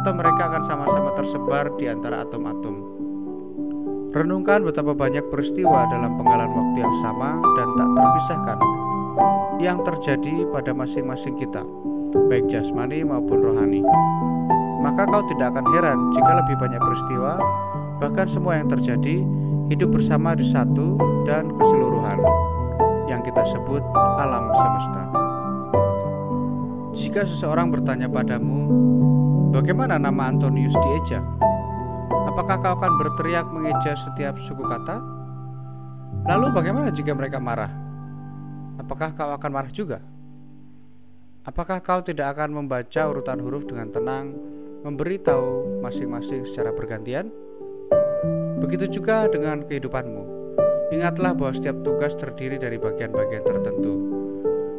atau 0.00 0.12
mereka 0.14 0.42
akan 0.46 0.62
sama-sama 0.64 1.10
tersebar 1.18 1.74
di 1.74 1.90
antara 1.90 2.22
atom-atom. 2.22 2.74
Renungkan 4.14 4.62
betapa 4.62 4.94
banyak 4.94 5.26
peristiwa 5.26 5.90
dalam 5.90 6.14
penggalan 6.14 6.46
waktu 6.54 6.78
yang 6.86 6.94
sama 7.02 7.34
dan 7.58 7.68
tak 7.74 7.88
terpisahkan 7.98 8.58
yang 9.58 9.78
terjadi 9.82 10.46
pada 10.54 10.70
masing-masing 10.70 11.34
kita, 11.34 11.66
baik 12.30 12.46
jasmani 12.46 13.02
maupun 13.02 13.42
rohani. 13.42 13.82
Maka 14.80 15.04
kau 15.08 15.22
tidak 15.28 15.52
akan 15.54 15.66
heran 15.74 15.98
jika 16.14 16.32
lebih 16.44 16.56
banyak 16.60 16.80
peristiwa, 16.80 17.32
bahkan 17.98 18.26
semua 18.30 18.60
yang 18.60 18.68
terjadi, 18.70 19.24
hidup 19.72 19.90
bersama 19.96 20.38
di 20.38 20.46
satu 20.46 20.96
dan 21.26 21.50
keseluruhan, 21.56 22.20
yang 23.10 23.20
kita 23.26 23.42
sebut 23.48 23.82
alam 24.22 24.52
semesta. 24.54 25.02
Jika 26.94 27.26
seseorang 27.26 27.74
bertanya 27.74 28.06
padamu, 28.06 28.70
bagaimana 29.50 29.98
nama 29.98 30.30
Antonius 30.30 30.76
dieja? 30.78 31.18
Apakah 32.30 32.62
kau 32.62 32.74
akan 32.78 32.92
berteriak 32.98 33.46
mengeja 33.50 33.98
setiap 33.98 34.38
suku 34.46 34.62
kata? 34.62 35.02
Lalu 36.30 36.46
bagaimana 36.54 36.88
jika 36.94 37.12
mereka 37.14 37.42
marah? 37.42 37.84
apakah 38.78 39.16
kau 39.16 39.32
akan 39.32 39.50
marah 39.50 39.72
juga? 39.72 39.98
Apakah 41.44 41.84
kau 41.84 42.00
tidak 42.00 42.40
akan 42.40 42.56
membaca 42.56 43.04
urutan 43.04 43.36
huruf 43.36 43.68
dengan 43.68 43.92
tenang, 43.92 44.32
memberitahu 44.80 45.76
masing-masing 45.84 46.48
secara 46.48 46.72
bergantian? 46.72 47.28
Begitu 48.64 48.88
juga 48.88 49.28
dengan 49.28 49.60
kehidupanmu. 49.68 50.24
Ingatlah 50.88 51.36
bahwa 51.36 51.52
setiap 51.52 51.84
tugas 51.84 52.16
terdiri 52.16 52.56
dari 52.56 52.80
bagian-bagian 52.80 53.44
tertentu. 53.44 53.92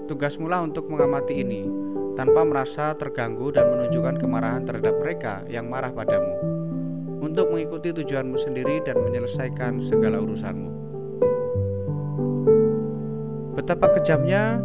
Tugasmu 0.10 0.50
lah 0.50 0.65
untuk 0.65 0.89
mengamati 0.89 1.38
ini, 1.38 1.69
tanpa 2.17 2.41
merasa 2.41 2.98
terganggu 2.98 3.53
dan 3.53 3.69
menunjukkan 3.69 4.17
kemarahan 4.17 4.65
terhadap 4.65 4.98
mereka 4.98 5.45
yang 5.45 5.69
marah 5.69 5.93
padamu, 5.93 6.34
untuk 7.22 7.45
mengikuti 7.53 7.93
tujuanmu 7.93 8.41
sendiri 8.41 8.81
dan 8.81 8.98
menyelesaikan 9.05 9.86
segala 9.86 10.17
urusanmu. 10.17 10.74
Betapa 13.53 14.01
kejamnya 14.01 14.57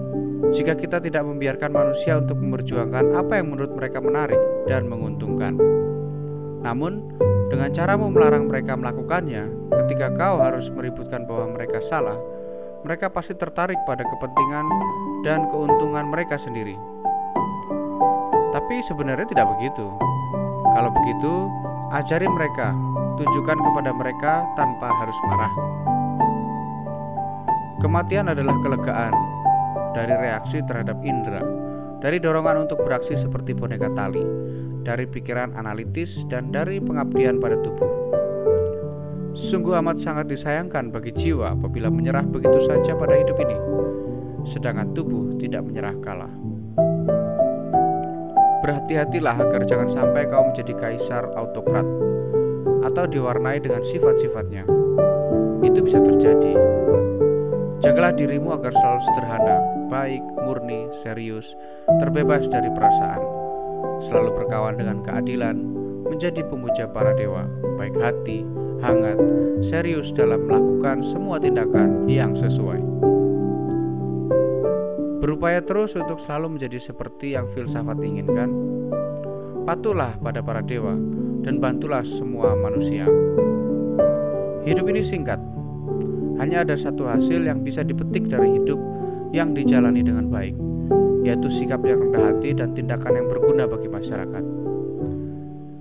jika 0.51 0.75
kita 0.75 0.99
tidak 0.99 1.23
membiarkan 1.23 1.71
manusia 1.71 2.19
untuk 2.19 2.43
memperjuangkan 2.43 3.15
apa 3.15 3.39
yang 3.39 3.55
menurut 3.55 3.71
mereka 3.71 4.03
menarik 4.03 4.39
dan 4.67 4.91
menguntungkan. 4.91 5.55
Namun, 6.61 7.07
dengan 7.49 7.71
caramu 7.71 8.11
melarang 8.11 8.51
mereka 8.51 8.75
melakukannya, 8.75 9.47
ketika 9.87 10.11
kau 10.19 10.43
harus 10.43 10.67
meributkan 10.75 11.23
bahwa 11.25 11.55
mereka 11.55 11.79
salah, 11.87 12.19
mereka 12.83 13.07
pasti 13.09 13.39
tertarik 13.39 13.79
pada 13.87 14.03
kepentingan 14.03 14.67
dan 15.23 15.47
keuntungan 15.55 16.11
mereka 16.11 16.35
sendiri. 16.35 16.75
Tapi 18.51 18.83
sebenarnya 18.91 19.31
tidak 19.31 19.47
begitu. 19.57 19.87
Kalau 20.75 20.91
begitu, 20.91 21.33
ajari 21.95 22.27
mereka, 22.27 22.75
tunjukkan 23.23 23.59
kepada 23.63 23.91
mereka 23.95 24.33
tanpa 24.59 24.91
harus 24.99 25.19
marah. 25.31 25.53
Kematian 27.81 28.29
adalah 28.29 28.53
kelegaan 28.61 29.30
dari 29.93 30.15
reaksi 30.15 30.63
terhadap 30.65 30.99
indera, 31.03 31.43
dari 32.01 32.17
dorongan 32.17 32.69
untuk 32.69 32.81
beraksi 32.83 33.19
seperti 33.19 33.53
boneka 33.53 33.93
tali, 33.93 34.23
dari 34.87 35.05
pikiran 35.05 35.55
analitis, 35.55 36.25
dan 36.33 36.49
dari 36.49 36.81
pengabdian 36.81 37.37
pada 37.39 37.61
tubuh. 37.61 37.91
Sungguh 39.31 39.79
amat 39.79 40.03
sangat 40.03 40.27
disayangkan 40.27 40.91
bagi 40.91 41.15
jiwa 41.15 41.55
apabila 41.55 41.87
menyerah 41.87 42.27
begitu 42.27 42.59
saja 42.67 42.99
pada 42.99 43.15
hidup 43.15 43.39
ini, 43.39 43.59
sedangkan 44.49 44.91
tubuh 44.91 45.39
tidak 45.39 45.63
menyerah 45.63 45.95
kalah. 46.03 46.33
Berhati-hatilah 48.61 49.37
agar 49.41 49.63
jangan 49.65 49.89
sampai 49.89 50.29
kau 50.29 50.45
menjadi 50.45 50.75
kaisar 50.77 51.31
autokrat 51.39 51.87
atau 52.85 53.05
diwarnai 53.09 53.63
dengan 53.63 53.81
sifat-sifatnya. 53.87 54.67
Itu 55.65 55.81
bisa 55.85 56.01
terjadi. 56.03 56.57
Jagalah 57.81 58.13
dirimu 58.13 58.53
agar 58.53 58.77
selalu 58.77 59.01
sederhana, 59.09 59.57
baik, 59.91 60.23
murni, 60.47 60.87
serius, 61.03 61.59
terbebas 61.99 62.47
dari 62.47 62.71
perasaan 62.71 63.41
selalu 64.01 64.31
berkawan 64.43 64.81
dengan 64.81 65.05
keadilan, 65.05 65.57
menjadi 66.09 66.41
pemuja 66.49 66.89
para 66.91 67.13
dewa, 67.15 67.45
baik 67.77 67.95
hati, 68.01 68.45
hangat, 68.81 69.17
serius 69.61 70.11
dalam 70.11 70.49
melakukan 70.49 71.05
semua 71.05 71.37
tindakan 71.37 72.09
yang 72.09 72.33
sesuai. 72.33 72.81
Berupaya 75.21 75.61
terus 75.61 75.93
untuk 75.95 76.17
selalu 76.17 76.59
menjadi 76.59 76.81
seperti 76.81 77.37
yang 77.37 77.47
filsafat 77.53 78.01
inginkan. 78.01 78.51
Patulah 79.69 80.17
pada 80.17 80.41
para 80.41 80.65
dewa 80.65 80.97
dan 81.45 81.61
bantulah 81.61 82.03
semua 82.03 82.57
manusia. 82.57 83.05
Hidup 84.65 84.89
ini 84.89 85.05
singkat. 85.05 85.39
Hanya 86.41 86.65
ada 86.65 86.73
satu 86.73 87.05
hasil 87.05 87.45
yang 87.45 87.61
bisa 87.61 87.85
dipetik 87.85 88.33
dari 88.33 88.57
hidup 88.57 88.81
yang 89.31 89.55
dijalani 89.55 90.03
dengan 90.03 90.27
baik 90.31 90.55
yaitu 91.21 91.53
sikap 91.53 91.85
yang 91.85 92.01
rendah 92.01 92.33
hati 92.33 92.57
dan 92.57 92.73
tindakan 92.73 93.13
yang 93.13 93.27
berguna 93.29 93.69
bagi 93.69 93.89
masyarakat. 93.93 94.45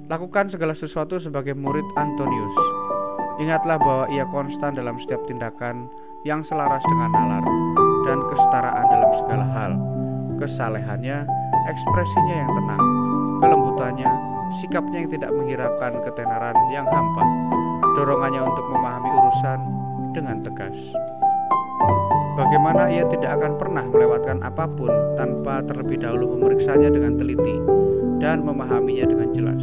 Lakukan 0.09 0.45
segala 0.51 0.73
sesuatu 0.73 1.21
sebagai 1.21 1.53
murid 1.55 1.85
Antonius. 1.95 2.57
Ingatlah 3.39 3.79
bahwa 3.79 4.05
ia 4.11 4.27
konstan 4.27 4.75
dalam 4.75 4.99
setiap 4.99 5.23
tindakan 5.29 5.87
yang 6.27 6.43
selaras 6.43 6.83
dengan 6.83 7.09
nalar 7.15 7.45
dan 8.03 8.19
kesetaraan 8.27 8.85
dalam 8.89 9.11
segala 9.15 9.45
hal. 9.55 9.71
Kesalehannya, 10.39 11.23
ekspresinya 11.71 12.35
yang 12.35 12.51
tenang, 12.51 12.83
kelembutannya, 13.43 14.11
sikapnya 14.59 14.97
yang 15.03 15.11
tidak 15.11 15.31
menghiraukan 15.35 15.93
ketenaran 16.03 16.57
yang 16.71 16.87
hampa, 16.87 17.23
dorongannya 17.95 18.43
untuk 18.43 18.65
memahami 18.71 19.09
urusan 19.13 19.59
dengan 20.11 20.43
tegas. 20.43 20.75
Bagaimana 22.39 22.87
ia 22.87 23.03
tidak 23.11 23.35
akan 23.35 23.59
pernah 23.59 23.83
melewatkan 23.83 24.39
apa 24.47 24.63
pun 24.63 24.87
tanpa 25.19 25.59
terlebih 25.67 25.99
dahulu 25.99 26.39
memeriksanya 26.39 26.87
dengan 26.87 27.19
teliti 27.19 27.59
dan 28.23 28.47
memahaminya 28.47 29.11
dengan 29.11 29.27
jelas. 29.35 29.59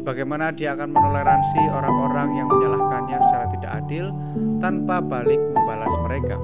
Bagaimana 0.00 0.48
dia 0.56 0.72
akan 0.72 0.96
menoleransi 0.96 1.62
orang-orang 1.68 2.40
yang 2.40 2.48
menyalahkannya 2.48 3.18
secara 3.28 3.46
tidak 3.52 3.72
adil 3.84 4.06
tanpa 4.64 5.04
balik 5.04 5.36
membalas 5.52 5.92
mereka. 6.08 6.40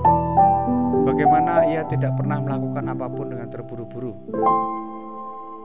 Bagaimana 1.09 1.65
ia 1.73 1.89
tidak 1.89 2.13
pernah 2.21 2.45
melakukan 2.45 2.85
apa 2.93 3.07
pun 3.09 3.27
dengan 3.33 3.49
terburu-buru. 3.49 4.13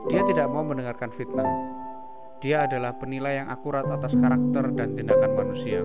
Dia 0.08 0.24
tidak 0.24 0.48
mau 0.48 0.64
mendengarkan 0.64 1.12
fitnah. 1.12 1.48
Dia 2.40 2.64
adalah 2.64 2.96
penilai 2.96 3.44
yang 3.44 3.52
akurat 3.52 3.84
atas 3.92 4.16
karakter 4.16 4.72
dan 4.72 4.96
tindakan 4.96 5.32
manusia 5.36 5.84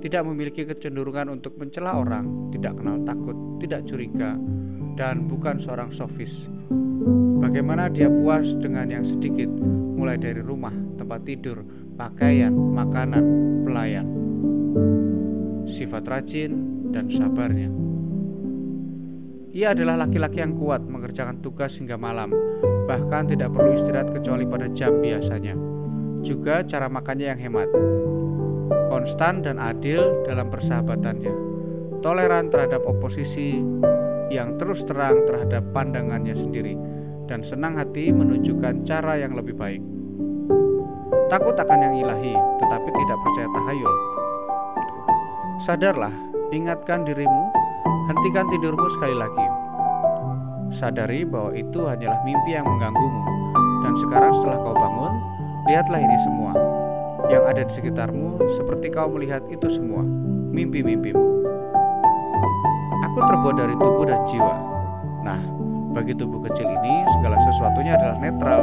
tidak 0.00 0.24
memiliki 0.24 0.64
kecenderungan 0.64 1.28
untuk 1.28 1.56
mencela 1.60 1.96
orang, 1.96 2.50
tidak 2.52 2.76
kenal 2.80 2.96
takut, 3.04 3.36
tidak 3.60 3.84
curiga, 3.84 4.36
dan 4.96 5.28
bukan 5.28 5.60
seorang 5.60 5.92
sofis. 5.92 6.48
Bagaimana 7.40 7.88
dia 7.88 8.08
puas 8.08 8.52
dengan 8.60 8.88
yang 8.88 9.04
sedikit, 9.04 9.48
mulai 9.96 10.16
dari 10.20 10.40
rumah, 10.40 10.72
tempat 10.96 11.24
tidur, 11.24 11.64
pakaian, 11.96 12.52
makanan, 12.52 13.24
pelayan. 13.64 14.08
Sifat 15.68 16.04
rajin 16.08 16.52
dan 16.92 17.08
sabarnya. 17.08 17.68
Ia 19.50 19.74
adalah 19.74 20.06
laki-laki 20.06 20.38
yang 20.40 20.54
kuat 20.54 20.84
mengerjakan 20.86 21.42
tugas 21.42 21.74
hingga 21.74 21.98
malam, 21.98 22.30
bahkan 22.86 23.26
tidak 23.26 23.50
perlu 23.50 23.74
istirahat 23.74 24.14
kecuali 24.14 24.46
pada 24.46 24.70
jam 24.70 25.00
biasanya. 25.02 25.58
Juga 26.22 26.62
cara 26.62 26.86
makannya 26.86 27.34
yang 27.34 27.40
hemat, 27.40 27.68
konstan 28.90 29.46
dan 29.46 29.62
adil 29.62 30.02
dalam 30.26 30.50
persahabatannya, 30.50 31.30
toleran 32.02 32.50
terhadap 32.50 32.82
oposisi 32.82 33.62
yang 34.34 34.58
terus 34.58 34.82
terang 34.82 35.22
terhadap 35.30 35.62
pandangannya 35.70 36.34
sendiri, 36.34 36.74
dan 37.30 37.46
senang 37.46 37.78
hati 37.78 38.10
menunjukkan 38.10 38.82
cara 38.82 39.22
yang 39.22 39.38
lebih 39.38 39.54
baik. 39.54 39.78
Takut 41.30 41.54
akan 41.54 41.78
yang 41.78 41.94
ilahi, 42.02 42.34
tetapi 42.34 42.88
tidak 42.90 43.18
percaya 43.22 43.48
tahayul. 43.54 43.94
Sadarlah, 45.62 46.14
ingatkan 46.50 47.06
dirimu, 47.06 47.44
hentikan 48.10 48.50
tidurmu 48.50 48.86
sekali 48.98 49.14
lagi. 49.14 49.46
Sadari 50.74 51.22
bahwa 51.22 51.54
itu 51.54 51.86
hanyalah 51.86 52.18
mimpi 52.26 52.58
yang 52.58 52.66
mengganggumu, 52.66 53.22
dan 53.86 53.94
sekarang 54.02 54.34
setelah 54.38 54.58
kau 54.58 54.74
bangun, 54.74 55.14
lihatlah 55.70 56.02
ini 56.02 56.18
semua 56.26 56.79
yang 57.28 57.44
ada 57.44 57.66
di 57.66 57.72
sekitarmu 57.74 58.40
seperti 58.56 58.88
kau 58.88 59.10
melihat 59.12 59.44
itu 59.52 59.68
semua, 59.68 60.00
mimpi-mimpimu. 60.54 61.26
Aku 63.10 63.18
terbuat 63.26 63.56
dari 63.58 63.74
tubuh 63.76 64.06
dan 64.08 64.22
jiwa. 64.30 64.56
Nah, 65.26 65.40
bagi 65.92 66.14
tubuh 66.16 66.40
kecil 66.48 66.64
ini 66.64 66.94
segala 67.18 67.36
sesuatunya 67.50 67.98
adalah 67.98 68.16
netral 68.22 68.60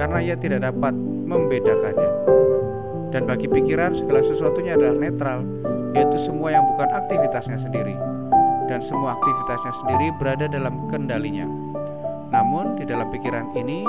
karena 0.00 0.18
ia 0.22 0.36
tidak 0.38 0.64
dapat 0.64 0.94
membedakannya. 1.28 2.10
Dan 3.12 3.28
bagi 3.28 3.44
pikiran 3.44 3.92
segala 3.92 4.24
sesuatunya 4.24 4.80
adalah 4.80 4.96
netral, 4.96 5.44
yaitu 5.92 6.16
semua 6.24 6.48
yang 6.48 6.64
bukan 6.64 6.88
aktivitasnya 6.88 7.60
sendiri. 7.60 7.92
Dan 8.72 8.80
semua 8.80 9.20
aktivitasnya 9.20 9.72
sendiri 9.84 10.06
berada 10.16 10.48
dalam 10.48 10.88
kendalinya. 10.88 11.44
Namun 12.32 12.80
di 12.80 12.88
dalam 12.88 13.12
pikiran 13.12 13.52
ini 13.52 13.84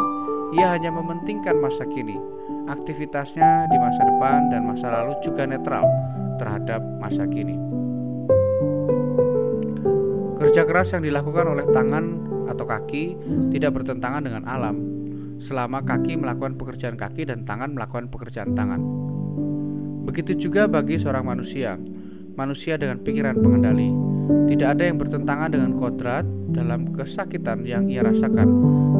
ia 0.59 0.75
hanya 0.75 0.91
mementingkan 0.91 1.55
masa 1.63 1.87
kini, 1.87 2.19
aktivitasnya 2.67 3.67
di 3.67 3.77
masa 3.79 4.01
depan 4.07 4.51
dan 4.51 4.61
masa 4.67 4.87
lalu 4.91 5.13
juga 5.23 5.43
netral 5.43 5.83
terhadap 6.39 6.81
masa 6.99 7.27
kini. 7.27 7.55
Kerja 10.43 10.67
keras 10.67 10.91
yang 10.91 11.07
dilakukan 11.07 11.45
oleh 11.47 11.65
tangan 11.71 12.05
atau 12.51 12.67
kaki 12.67 13.15
tidak 13.55 13.79
bertentangan 13.79 14.27
dengan 14.27 14.43
alam, 14.43 14.75
selama 15.39 15.79
kaki 15.83 16.19
melakukan 16.19 16.59
pekerjaan 16.59 16.99
kaki 16.99 17.27
dan 17.27 17.47
tangan 17.47 17.71
melakukan 17.75 18.11
pekerjaan 18.11 18.51
tangan. 18.51 18.83
Begitu 20.03 20.35
juga 20.47 20.67
bagi 20.67 20.99
seorang 20.99 21.23
manusia, 21.23 21.79
manusia 22.35 22.75
dengan 22.75 22.99
pikiran 22.99 23.39
pengendali. 23.39 23.89
Tidak 24.23 24.67
ada 24.67 24.83
yang 24.87 24.99
bertentangan 24.99 25.51
dengan 25.51 25.75
kodrat 25.79 26.23
dalam 26.51 26.91
kesakitan 26.95 27.67
yang 27.67 27.91
ia 27.91 28.03
rasakan 28.03 28.47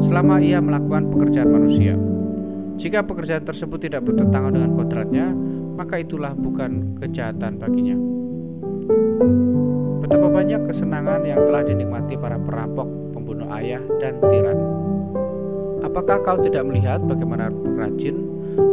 selama 0.04 0.40
ia 0.40 0.60
melakukan 0.60 1.08
pekerjaan 1.12 1.48
manusia. 1.48 2.13
Jika 2.74 3.06
pekerjaan 3.06 3.46
tersebut 3.46 3.78
tidak 3.78 4.02
bertentangan 4.02 4.50
dengan 4.50 4.70
kodratnya, 4.74 5.26
maka 5.74 6.02
itulah 6.02 6.34
bukan 6.34 6.98
kejahatan 6.98 7.58
baginya. 7.58 7.96
Betapa 10.02 10.26
banyak 10.28 10.60
kesenangan 10.68 11.22
yang 11.22 11.40
telah 11.46 11.62
dinikmati 11.64 12.14
para 12.18 12.36
perampok, 12.36 12.86
pembunuh 13.14 13.48
ayah, 13.54 13.80
dan 14.02 14.18
tiran. 14.20 14.58
Apakah 15.86 16.20
kau 16.26 16.38
tidak 16.42 16.66
melihat 16.66 16.98
bagaimana 17.04 17.52
rajin 17.78 18.16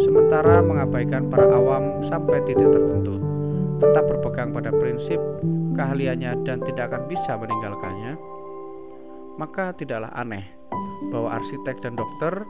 sementara 0.02 0.64
mengabaikan 0.64 1.30
para 1.30 1.48
awam 1.54 2.02
sampai 2.08 2.42
titik 2.50 2.68
tertentu, 2.68 3.22
tetap 3.80 4.10
berpegang 4.10 4.50
pada 4.52 4.74
prinsip 4.74 5.20
keahliannya 5.78 6.42
dan 6.44 6.60
tidak 6.66 6.92
akan 6.94 7.06
bisa 7.06 7.38
meninggalkannya? 7.38 8.14
Maka 9.40 9.74
tidaklah 9.78 10.12
aneh 10.14 10.46
bahwa 11.10 11.36
arsitek 11.40 11.82
dan 11.82 11.96
dokter 11.96 12.46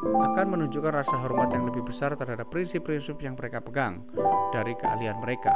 akan 0.00 0.46
menunjukkan 0.56 0.92
rasa 0.96 1.14
hormat 1.20 1.52
yang 1.52 1.68
lebih 1.68 1.84
besar 1.84 2.16
terhadap 2.16 2.48
prinsip-prinsip 2.48 3.20
yang 3.20 3.36
mereka 3.36 3.60
pegang 3.60 4.00
dari 4.50 4.72
keahlian 4.72 5.20
mereka 5.20 5.52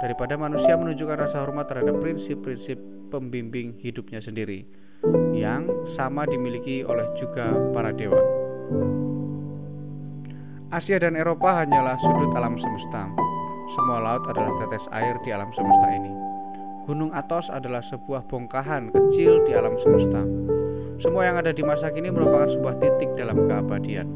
daripada 0.00 0.40
manusia 0.40 0.74
menunjukkan 0.74 1.28
rasa 1.28 1.44
hormat 1.44 1.68
terhadap 1.68 2.00
prinsip-prinsip 2.00 2.80
pembimbing 3.12 3.76
hidupnya 3.78 4.24
sendiri 4.24 4.64
yang 5.36 5.68
sama 5.92 6.24
dimiliki 6.24 6.80
oleh 6.80 7.04
juga 7.20 7.52
para 7.76 7.92
dewa. 7.92 8.20
Asia 10.72 10.98
dan 10.98 11.14
Eropa 11.14 11.62
hanyalah 11.62 12.00
sudut 12.00 12.32
alam 12.34 12.58
semesta. 12.58 13.06
Semua 13.78 14.00
laut 14.00 14.24
adalah 14.26 14.50
tetes 14.64 14.88
air 14.90 15.14
di 15.22 15.30
alam 15.30 15.52
semesta 15.54 15.86
ini. 15.92 16.10
Gunung 16.84 17.14
Atos 17.14 17.48
adalah 17.48 17.80
sebuah 17.80 18.26
bongkahan 18.28 18.90
kecil 18.92 19.44
di 19.46 19.52
alam 19.54 19.76
semesta. 19.78 20.24
Semua 21.02 21.26
yang 21.26 21.36
ada 21.40 21.50
di 21.50 21.62
masa 21.66 21.90
kini 21.90 22.10
merupakan 22.10 22.46
sebuah 22.46 22.78
titik 22.78 23.10
dalam 23.18 23.46
keabadian. 23.50 24.06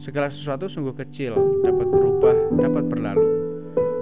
Segala 0.00 0.28
sesuatu 0.28 0.68
sungguh 0.68 0.92
kecil, 0.92 1.36
dapat 1.64 1.88
berubah, 1.88 2.36
dapat 2.60 2.84
berlalu. 2.88 3.28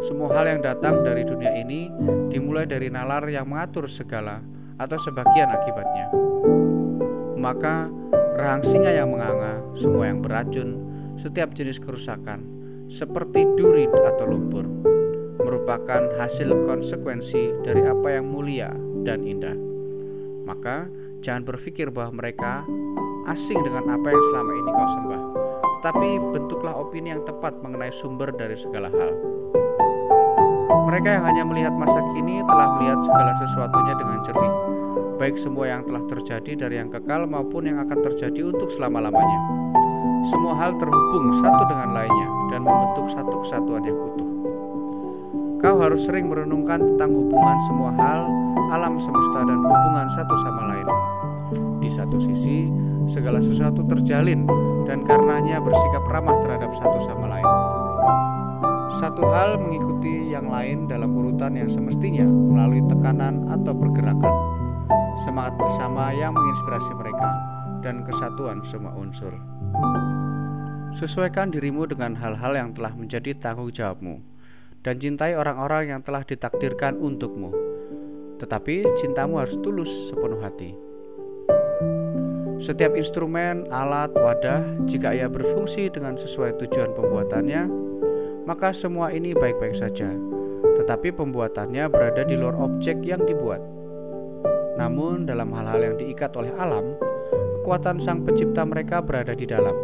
Semua 0.05 0.37
hal 0.37 0.59
yang 0.59 0.61
datang 0.61 1.01
dari 1.01 1.25
dunia 1.25 1.55
ini 1.57 1.89
dimulai 2.29 2.69
dari 2.69 2.93
nalar 2.93 3.25
yang 3.31 3.49
mengatur 3.49 3.89
segala 3.89 4.43
atau 4.77 4.99
sebagian 5.01 5.49
akibatnya. 5.49 6.07
Maka 7.39 7.89
rahang 8.35 8.63
singa 8.67 8.91
yang 8.91 9.15
menganga, 9.15 9.63
semua 9.79 10.11
yang 10.11 10.21
beracun, 10.21 10.77
setiap 11.17 11.55
jenis 11.55 11.79
kerusakan, 11.79 12.43
seperti 12.91 13.47
duri 13.55 13.87
atau 13.87 14.27
lumpur, 14.29 14.67
merupakan 15.41 16.11
hasil 16.21 16.53
konsekuensi 16.67 17.65
dari 17.65 17.87
apa 17.87 18.19
yang 18.19 18.27
mulia 18.29 18.75
dan 19.07 19.23
indah. 19.23 19.57
Maka, 20.45 20.91
jangan 21.25 21.49
berpikir 21.49 21.89
bahwa 21.89 22.21
mereka 22.21 22.69
asing 23.33 23.57
dengan 23.65 23.97
apa 23.97 24.13
yang 24.13 24.25
selama 24.29 24.53
ini 24.53 24.71
kau 24.77 24.89
sembah, 24.93 25.23
tetapi 25.81 26.09
bentuklah 26.37 26.75
opini 26.77 27.17
yang 27.17 27.25
tepat 27.25 27.57
mengenai 27.65 27.89
sumber 27.97 28.29
dari 28.29 28.53
segala 28.61 28.93
hal. 28.93 29.11
Mereka 30.85 31.09
yang 31.09 31.25
hanya 31.25 31.43
melihat 31.49 31.73
masa 31.73 32.05
kini 32.13 32.45
telah 32.45 32.77
melihat 32.77 33.01
segala 33.09 33.33
sesuatunya 33.41 33.95
dengan 33.97 34.19
jernih, 34.21 34.55
baik 35.17 35.37
semua 35.41 35.65
yang 35.65 35.83
telah 35.89 36.05
terjadi 36.13 36.53
dari 36.69 36.77
yang 36.77 36.93
kekal 36.93 37.25
maupun 37.25 37.73
yang 37.73 37.81
akan 37.81 38.05
terjadi 38.05 38.53
untuk 38.53 38.69
selama-lamanya. 38.77 39.41
Semua 40.29 40.53
hal 40.61 40.77
terhubung 40.77 41.41
satu 41.41 41.63
dengan 41.73 41.97
lainnya 41.97 42.29
dan 42.53 42.61
membentuk 42.69 43.09
satu 43.09 43.35
kesatuan 43.41 43.85
yang 43.89 43.97
utuh. 43.97 44.29
Kau 45.65 45.81
harus 45.81 46.05
sering 46.05 46.29
merenungkan 46.29 46.77
tentang 46.77 47.17
hubungan 47.17 47.57
semua 47.65 47.91
hal, 47.97 48.29
alam 48.77 49.01
semesta 49.01 49.41
dan 49.49 49.65
hubungan 49.65 50.07
satu 50.13 50.35
sama 50.45 50.63
lain. 50.69 50.89
Di 51.85 51.92
satu 51.92 52.16
sisi, 52.16 52.64
segala 53.12 53.44
sesuatu 53.44 53.85
terjalin 53.85 54.49
dan 54.88 55.05
karenanya 55.05 55.61
bersikap 55.61 56.01
ramah 56.09 56.40
terhadap 56.40 56.73
satu 56.81 56.97
sama 57.05 57.29
lain. 57.29 57.51
Satu 58.97 59.20
hal 59.29 59.61
mengikuti 59.61 60.33
yang 60.33 60.49
lain 60.49 60.88
dalam 60.88 61.12
urutan 61.12 61.53
yang 61.53 61.68
semestinya 61.68 62.25
melalui 62.25 62.81
tekanan 62.88 63.53
atau 63.53 63.77
pergerakan. 63.77 64.35
Semangat 65.29 65.61
bersama 65.61 66.09
yang 66.16 66.33
menginspirasi 66.33 66.92
mereka 66.97 67.29
dan 67.85 68.01
kesatuan 68.09 68.64
semua 68.64 68.97
unsur. 68.97 69.37
Sesuaikan 70.97 71.53
dirimu 71.53 71.85
dengan 71.85 72.16
hal-hal 72.16 72.57
yang 72.57 72.73
telah 72.73 72.97
menjadi 72.97 73.37
tanggung 73.37 73.68
jawabmu 73.68 74.25
dan 74.81 74.97
cintai 74.97 75.37
orang-orang 75.37 75.92
yang 75.92 76.01
telah 76.01 76.25
ditakdirkan 76.25 76.97
untukmu. 76.97 77.53
Tetapi 78.40 78.88
cintamu 79.05 79.37
harus 79.37 79.61
tulus 79.61 79.92
sepenuh 80.09 80.40
hati. 80.40 80.84
Setiap 82.64 82.96
instrumen, 82.96 83.68
alat, 83.68 84.09
wadah, 84.16 84.64
jika 84.88 85.12
ia 85.12 85.29
berfungsi 85.29 85.92
dengan 85.92 86.16
sesuai 86.16 86.57
tujuan 86.64 86.96
pembuatannya, 86.96 87.68
maka 88.48 88.72
semua 88.72 89.12
ini 89.12 89.37
baik-baik 89.37 89.77
saja. 89.77 90.09
Tetapi 90.81 91.12
pembuatannya 91.12 91.92
berada 91.92 92.24
di 92.24 92.33
luar 92.33 92.57
objek 92.57 93.05
yang 93.05 93.20
dibuat. 93.29 93.61
Namun, 94.81 95.29
dalam 95.29 95.53
hal-hal 95.53 95.92
yang 95.92 95.96
diikat 96.00 96.33
oleh 96.40 96.57
alam, 96.57 96.96
kekuatan 97.61 98.00
Sang 98.00 98.24
Pencipta 98.24 98.64
mereka 98.64 99.05
berada 99.05 99.37
di 99.37 99.44
dalam 99.44 99.77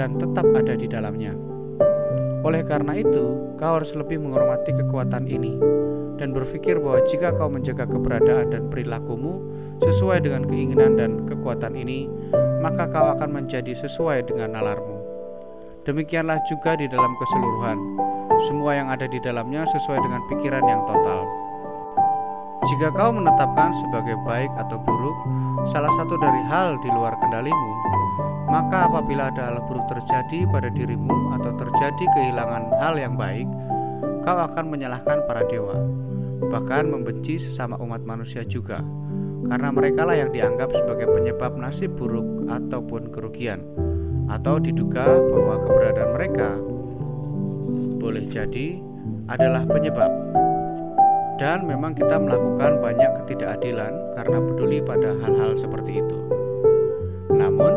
dan 0.00 0.16
tetap 0.16 0.48
ada 0.56 0.80
di 0.80 0.88
dalamnya. 0.88 1.36
Oleh 2.40 2.64
karena 2.64 2.96
itu, 2.96 3.52
kau 3.60 3.76
harus 3.76 3.92
lebih 3.92 4.16
menghormati 4.24 4.72
kekuatan 4.72 5.28
ini 5.28 5.60
dan 6.16 6.32
berpikir 6.32 6.80
bahwa 6.80 7.04
jika 7.04 7.36
kau 7.36 7.52
menjaga 7.52 7.84
keberadaan 7.84 8.48
dan 8.48 8.72
perilakumu 8.72 9.53
sesuai 9.84 10.24
dengan 10.24 10.48
keinginan 10.48 10.96
dan 10.96 11.28
kekuatan 11.28 11.76
ini, 11.76 12.08
maka 12.64 12.88
kau 12.88 13.12
akan 13.12 13.44
menjadi 13.44 13.76
sesuai 13.76 14.24
dengan 14.24 14.56
nalarmu. 14.56 14.96
Demikianlah 15.84 16.40
juga 16.48 16.80
di 16.80 16.88
dalam 16.88 17.12
keseluruhan, 17.20 17.78
semua 18.48 18.72
yang 18.72 18.88
ada 18.88 19.04
di 19.04 19.20
dalamnya 19.20 19.68
sesuai 19.68 20.00
dengan 20.00 20.20
pikiran 20.32 20.64
yang 20.64 20.80
total. 20.88 21.28
Jika 22.64 22.88
kau 22.96 23.12
menetapkan 23.12 23.76
sebagai 23.84 24.16
baik 24.24 24.48
atau 24.56 24.80
buruk 24.80 25.18
salah 25.68 25.92
satu 26.00 26.16
dari 26.16 26.40
hal 26.48 26.80
di 26.80 26.88
luar 26.88 27.12
kendalimu, 27.20 27.72
maka 28.48 28.88
apabila 28.88 29.28
ada 29.28 29.52
hal 29.52 29.60
buruk 29.68 29.84
terjadi 29.92 30.48
pada 30.48 30.72
dirimu 30.72 31.36
atau 31.36 31.52
terjadi 31.60 32.04
kehilangan 32.16 32.64
hal 32.80 32.96
yang 32.96 33.20
baik, 33.20 33.44
kau 34.24 34.38
akan 34.40 34.72
menyalahkan 34.72 35.20
para 35.28 35.44
dewa, 35.52 35.76
bahkan 36.48 36.88
membenci 36.88 37.36
sesama 37.36 37.76
umat 37.84 38.00
manusia 38.00 38.40
juga, 38.48 38.80
karena 39.48 39.68
merekalah 39.72 40.16
yang 40.16 40.30
dianggap 40.32 40.72
sebagai 40.72 41.08
penyebab 41.10 41.52
nasib 41.56 41.92
buruk 41.96 42.48
ataupun 42.48 43.12
kerugian, 43.12 43.60
atau 44.32 44.56
diduga 44.60 45.04
bahwa 45.04 45.60
keberadaan 45.64 46.10
mereka 46.16 46.50
boleh 48.00 48.24
jadi 48.28 48.80
adalah 49.28 49.64
penyebab 49.64 50.12
dan 51.40 51.66
memang 51.66 51.98
kita 51.98 52.14
melakukan 52.14 52.78
banyak 52.78 53.10
ketidakadilan 53.22 53.92
karena 54.14 54.38
peduli 54.38 54.78
pada 54.78 55.10
hal-hal 55.18 55.58
seperti 55.58 55.98
itu. 55.98 56.18
Namun, 57.34 57.72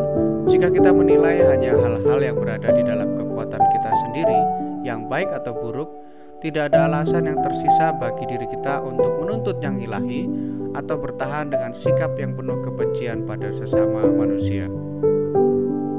jika 0.46 0.70
kita 0.70 0.94
menilai 0.94 1.42
hanya 1.50 1.74
hal-hal 1.74 2.20
yang 2.22 2.38
berada 2.38 2.70
di 2.70 2.84
dalam 2.86 3.18
kekuatan 3.18 3.58
kita 3.58 3.92
sendiri, 4.06 4.40
yang 4.86 5.10
baik 5.10 5.28
atau 5.34 5.58
buruk, 5.58 5.90
tidak 6.46 6.70
ada 6.70 6.86
alasan 6.86 7.26
yang 7.26 7.40
tersisa 7.42 7.98
bagi 7.98 8.30
diri 8.30 8.46
kita 8.54 8.78
untuk 8.86 9.10
menuntut 9.26 9.58
yang 9.58 9.82
ilahi 9.82 10.30
atau 10.78 10.94
bertahan 11.02 11.50
dengan 11.50 11.74
sikap 11.74 12.14
yang 12.22 12.38
penuh 12.38 12.62
kebencian 12.62 13.26
pada 13.26 13.50
sesama 13.50 14.06
manusia. 14.06 14.70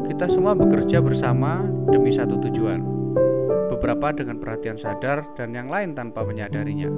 Kita 0.06 0.30
semua 0.30 0.54
bekerja 0.54 1.02
bersama 1.02 1.66
demi 1.90 2.14
satu 2.14 2.38
tujuan, 2.46 2.80
beberapa 3.74 4.14
dengan 4.14 4.38
perhatian 4.38 4.78
sadar 4.78 5.26
dan 5.34 5.50
yang 5.50 5.66
lain 5.66 5.98
tanpa 5.98 6.22
menyadarinya 6.22 6.90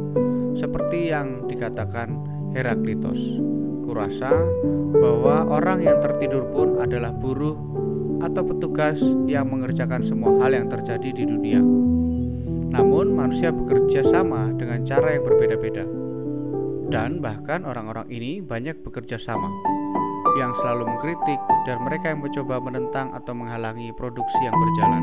seperti 0.60 1.08
yang 1.08 1.48
dikatakan 1.48 2.16
Heraklitos. 2.52 3.18
Kurasa 3.88 4.30
bahwa 5.00 5.50
orang 5.50 5.82
yang 5.82 5.98
tertidur 5.98 6.46
pun 6.54 6.78
adalah 6.78 7.10
buruh 7.10 7.58
atau 8.20 8.42
petugas 8.44 9.00
yang 9.26 9.48
mengerjakan 9.48 10.04
semua 10.04 10.38
hal 10.44 10.52
yang 10.54 10.68
terjadi 10.68 11.10
di 11.10 11.24
dunia. 11.26 11.58
Namun, 12.70 13.18
manusia 13.18 13.50
bekerja 13.50 14.06
sama 14.06 14.54
dengan 14.54 14.86
cara 14.86 15.18
yang 15.18 15.26
berbeda-beda, 15.26 15.82
dan 16.90 17.22
bahkan 17.22 17.62
orang-orang 17.62 18.06
ini 18.10 18.42
banyak 18.42 18.82
bekerja 18.82 19.16
sama, 19.16 19.48
yang 20.38 20.54
selalu 20.58 20.90
mengkritik, 20.90 21.40
dan 21.64 21.82
mereka 21.86 22.12
yang 22.12 22.20
mencoba 22.22 22.58
menentang 22.58 23.14
atau 23.14 23.32
menghalangi 23.34 23.94
produksi 23.94 24.38
yang 24.42 24.54
berjalan. 24.54 25.02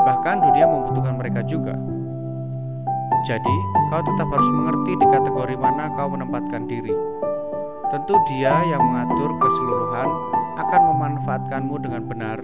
Bahkan, 0.00 0.36
dunia 0.40 0.66
membutuhkan 0.66 1.14
mereka 1.20 1.44
juga 1.44 1.76
jadi, 3.20 3.56
kau 3.92 4.00
tetap 4.00 4.32
harus 4.32 4.48
mengerti 4.48 4.96
di 4.96 5.06
kategori 5.12 5.56
mana 5.60 5.92
kau 5.92 6.08
menempatkan 6.08 6.64
diri. 6.64 6.94
Tentu 7.92 8.16
dia 8.32 8.64
yang 8.64 8.80
mengatur 8.80 9.36
keseluruhan 9.36 10.08
akan 10.56 10.82
memanfaatkanmu 10.94 11.76
dengan 11.84 12.02
benar 12.08 12.38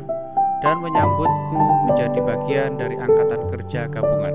dan 0.61 0.77
menyambutmu 0.85 1.65
menjadi 1.89 2.19
bagian 2.21 2.77
dari 2.77 2.97
angkatan 3.01 3.41
kerja 3.57 3.89
gabungan. 3.89 4.35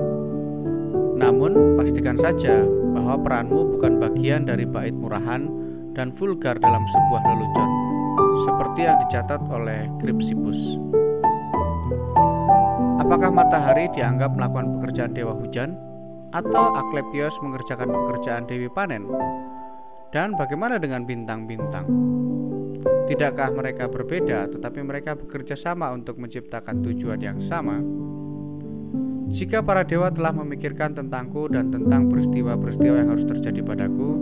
Namun, 1.14 1.78
pastikan 1.78 2.18
saja 2.18 2.66
bahwa 2.92 3.16
peranmu 3.20 3.76
bukan 3.76 3.98
bagian 3.98 4.44
dari 4.44 4.68
bait 4.68 4.92
murahan 4.92 5.48
dan 5.96 6.12
vulgar 6.12 6.56
dalam 6.60 6.84
sebuah 6.84 7.22
lelucon, 7.24 7.70
seperti 8.44 8.80
yang 8.88 8.96
dicatat 9.08 9.40
oleh 9.48 9.88
Kripsipus. 10.00 10.60
Apakah 13.00 13.28
matahari 13.28 13.92
dianggap 13.92 14.32
melakukan 14.36 14.78
pekerjaan 14.78 15.12
dewa 15.12 15.36
hujan? 15.36 15.76
atau 16.32 16.72
Aklepios 16.72 17.36
mengerjakan 17.44 17.92
pekerjaan 17.92 18.48
Dewi 18.48 18.72
Panen? 18.72 19.04
Dan 20.12 20.36
bagaimana 20.36 20.76
dengan 20.76 21.04
bintang-bintang? 21.04 21.88
Tidakkah 23.08 23.52
mereka 23.52 23.88
berbeda, 23.88 24.48
tetapi 24.48 24.80
mereka 24.84 25.16
bekerja 25.16 25.56
sama 25.56 25.92
untuk 25.92 26.16
menciptakan 26.20 26.80
tujuan 26.84 27.20
yang 27.20 27.38
sama? 27.40 27.80
Jika 29.32 29.64
para 29.64 29.80
dewa 29.82 30.12
telah 30.12 30.36
memikirkan 30.36 30.92
tentangku 30.92 31.48
dan 31.48 31.72
tentang 31.72 32.12
peristiwa-peristiwa 32.12 32.96
yang 33.00 33.08
harus 33.16 33.24
terjadi 33.24 33.64
padaku, 33.64 34.20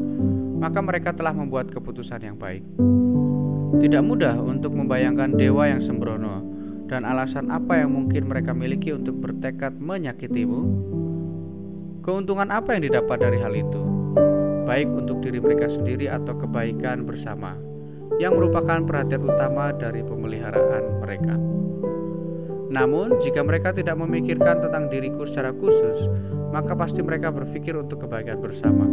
maka 0.62 0.78
mereka 0.78 1.10
telah 1.10 1.34
membuat 1.34 1.74
keputusan 1.74 2.22
yang 2.22 2.38
baik. 2.38 2.62
Tidak 3.82 4.02
mudah 4.06 4.38
untuk 4.38 4.72
membayangkan 4.78 5.34
dewa 5.34 5.66
yang 5.66 5.82
sembrono 5.82 6.46
dan 6.86 7.02
alasan 7.02 7.50
apa 7.50 7.82
yang 7.82 7.90
mungkin 7.90 8.30
mereka 8.30 8.54
miliki 8.54 8.94
untuk 8.94 9.18
bertekad 9.18 9.78
menyakitimu 9.78 10.90
Keuntungan 12.00 12.48
apa 12.48 12.72
yang 12.72 12.88
didapat 12.88 13.20
dari 13.20 13.38
hal 13.44 13.52
itu? 13.52 13.82
Baik 14.64 14.88
untuk 14.88 15.20
diri 15.20 15.36
mereka 15.36 15.68
sendiri 15.68 16.08
atau 16.08 16.32
kebaikan 16.32 17.04
bersama, 17.04 17.60
yang 18.16 18.40
merupakan 18.40 18.80
perhatian 18.80 19.28
utama 19.28 19.68
dari 19.76 20.00
pemeliharaan 20.00 21.04
mereka. 21.04 21.36
Namun, 22.70 23.18
jika 23.18 23.42
mereka 23.42 23.74
tidak 23.74 23.98
memikirkan 23.98 24.62
tentang 24.62 24.86
diriku 24.86 25.26
secara 25.26 25.50
khusus, 25.50 26.06
maka 26.54 26.78
pasti 26.78 27.02
mereka 27.02 27.34
berpikir 27.34 27.74
untuk 27.74 28.06
kebaikan 28.06 28.38
bersama. 28.38 28.86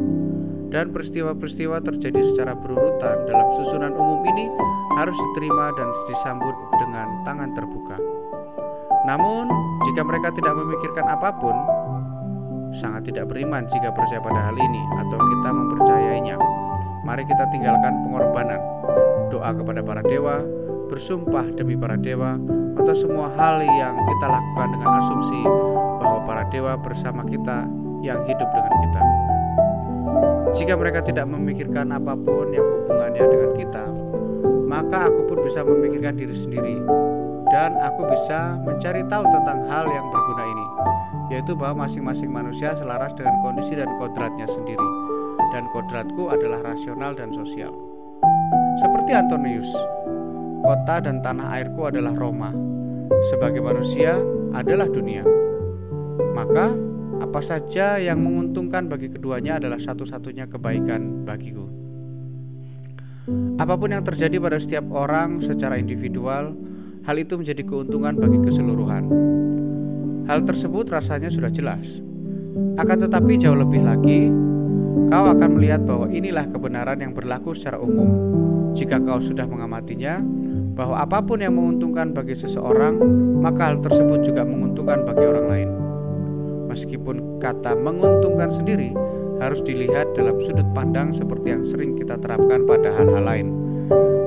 Dan 0.67 0.91
peristiwa-peristiwa 0.91 1.79
terjadi 1.85 2.21
secara 2.33 2.57
berurutan 2.57 3.23
dalam 3.29 3.47
susunan 3.55 3.93
umum 3.93 4.19
ini 4.25 4.49
harus 4.97 5.15
diterima 5.15 5.71
dan 5.77 5.87
disambut 6.09 6.55
dengan 6.81 7.07
tangan 7.23 7.49
terbuka. 7.53 7.97
Namun, 9.07 9.47
jika 9.87 10.01
mereka 10.03 10.33
tidak 10.33 10.57
memikirkan 10.57 11.05
apa 11.07 11.29
pun, 11.37 11.55
sangat 12.75 13.07
tidak 13.07 13.29
beriman 13.31 13.63
jika 13.71 13.93
percaya 13.93 14.19
pada 14.19 14.51
hal 14.51 14.57
ini 14.57 14.81
atau 15.05 15.17
kita 15.21 15.49
mempercayainya. 15.53 16.35
Mari 17.07 17.23
kita 17.23 17.45
tinggalkan 17.55 17.93
pengorbanan, 18.03 18.59
doa 19.31 19.55
kepada 19.55 19.79
para 19.79 20.03
dewa, 20.03 20.43
bersumpah 20.91 21.47
demi 21.55 21.79
para 21.79 21.95
dewa, 21.95 22.35
atau 22.87 23.03
semua 23.03 23.27
hal 23.35 23.59
yang 23.59 23.99
kita 23.99 24.31
lakukan 24.31 24.71
dengan 24.71 24.95
asumsi 25.03 25.43
bahwa 25.99 26.23
para 26.23 26.47
dewa 26.47 26.79
bersama 26.79 27.19
kita 27.27 27.67
yang 27.99 28.23
hidup 28.23 28.47
dengan 28.47 28.73
kita. 28.79 29.01
Jika 30.55 30.73
mereka 30.79 31.03
tidak 31.03 31.27
memikirkan 31.27 31.91
apa 31.91 32.15
pun 32.15 32.47
yang 32.47 32.63
hubungannya 32.63 33.23
dengan 33.27 33.51
kita, 33.59 33.83
maka 34.71 35.11
aku 35.11 35.19
pun 35.27 35.43
bisa 35.43 35.67
memikirkan 35.67 36.15
diri 36.15 36.31
sendiri 36.31 36.79
dan 37.51 37.75
aku 37.75 38.07
bisa 38.07 38.55
mencari 38.63 39.03
tahu 39.11 39.27
tentang 39.35 39.67
hal 39.67 39.83
yang 39.91 40.07
berguna 40.07 40.43
ini, 40.47 40.65
yaitu 41.35 41.59
bahwa 41.59 41.83
masing-masing 41.83 42.31
manusia 42.31 42.71
selaras 42.79 43.11
dengan 43.19 43.35
kondisi 43.43 43.75
dan 43.75 43.91
kodratnya 43.99 44.47
sendiri, 44.47 44.87
dan 45.51 45.67
kodratku 45.75 46.31
adalah 46.31 46.63
rasional 46.63 47.11
dan 47.11 47.35
sosial. 47.35 47.75
Seperti 48.79 49.11
Antonius, 49.11 49.67
kota 50.63 51.03
dan 51.03 51.19
tanah 51.19 51.51
airku 51.51 51.91
adalah 51.91 52.15
Roma, 52.15 52.76
sebagai 53.29 53.61
manusia 53.61 54.17
adalah 54.55 54.87
dunia. 54.87 55.23
Maka, 56.33 56.73
apa 57.17 57.39
saja 57.41 57.97
yang 57.97 58.21
menguntungkan 58.21 58.85
bagi 58.87 59.09
keduanya 59.09 59.57
adalah 59.57 59.81
satu-satunya 59.81 60.45
kebaikan 60.47 61.25
bagiku. 61.25 61.65
Apa 63.59 63.75
pun 63.75 63.91
yang 63.91 64.05
terjadi 64.05 64.39
pada 64.39 64.57
setiap 64.61 64.87
orang 64.93 65.43
secara 65.43 65.75
individual, 65.75 66.55
hal 67.03 67.15
itu 67.19 67.35
menjadi 67.35 67.63
keuntungan 67.65 68.15
bagi 68.15 68.39
keseluruhan. 68.39 69.03
Hal 70.27 70.43
tersebut 70.47 70.87
rasanya 70.87 71.27
sudah 71.27 71.51
jelas. 71.51 71.83
Akan 72.79 73.01
tetapi 73.01 73.35
jauh 73.39 73.57
lebih 73.57 73.83
lagi, 73.83 74.31
kau 75.07 75.25
akan 75.27 75.49
melihat 75.59 75.83
bahwa 75.83 76.07
inilah 76.11 76.45
kebenaran 76.47 76.99
yang 76.99 77.11
berlaku 77.11 77.55
secara 77.55 77.79
umum. 77.79 78.09
Jika 78.77 79.01
kau 79.01 79.19
sudah 79.19 79.47
mengamatinya, 79.49 80.21
bahwa 80.77 81.01
apa 81.01 81.17
pun 81.25 81.41
yang 81.41 81.57
menguntungkan 81.57 82.13
bagi 82.13 82.37
seseorang, 82.37 83.01
maka 83.41 83.73
hal 83.73 83.81
tersebut 83.81 84.21
juga 84.21 84.45
menguntungkan 84.45 85.01
bagi 85.09 85.25
orang 85.25 85.47
lain. 85.49 85.69
Meskipun 86.69 87.41
kata 87.41 87.73
menguntungkan 87.73 88.53
sendiri 88.53 88.93
harus 89.41 89.57
dilihat 89.65 90.13
dalam 90.13 90.37
sudut 90.45 90.65
pandang 90.77 91.17
seperti 91.17 91.49
yang 91.49 91.65
sering 91.65 91.97
kita 91.97 92.21
terapkan 92.21 92.61
pada 92.69 92.93
hal-hal 92.93 93.25
lain, 93.25 93.47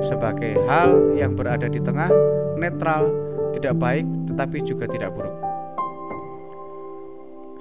sebagai 0.03 0.59
hal 0.67 1.15
yang 1.15 1.39
berada 1.39 1.71
di 1.71 1.79
tengah, 1.79 2.11
netral, 2.59 3.07
tidak 3.55 3.79
baik, 3.79 4.03
tetapi 4.27 4.59
juga 4.67 4.91
tidak 4.91 5.15
buruk. 5.15 5.35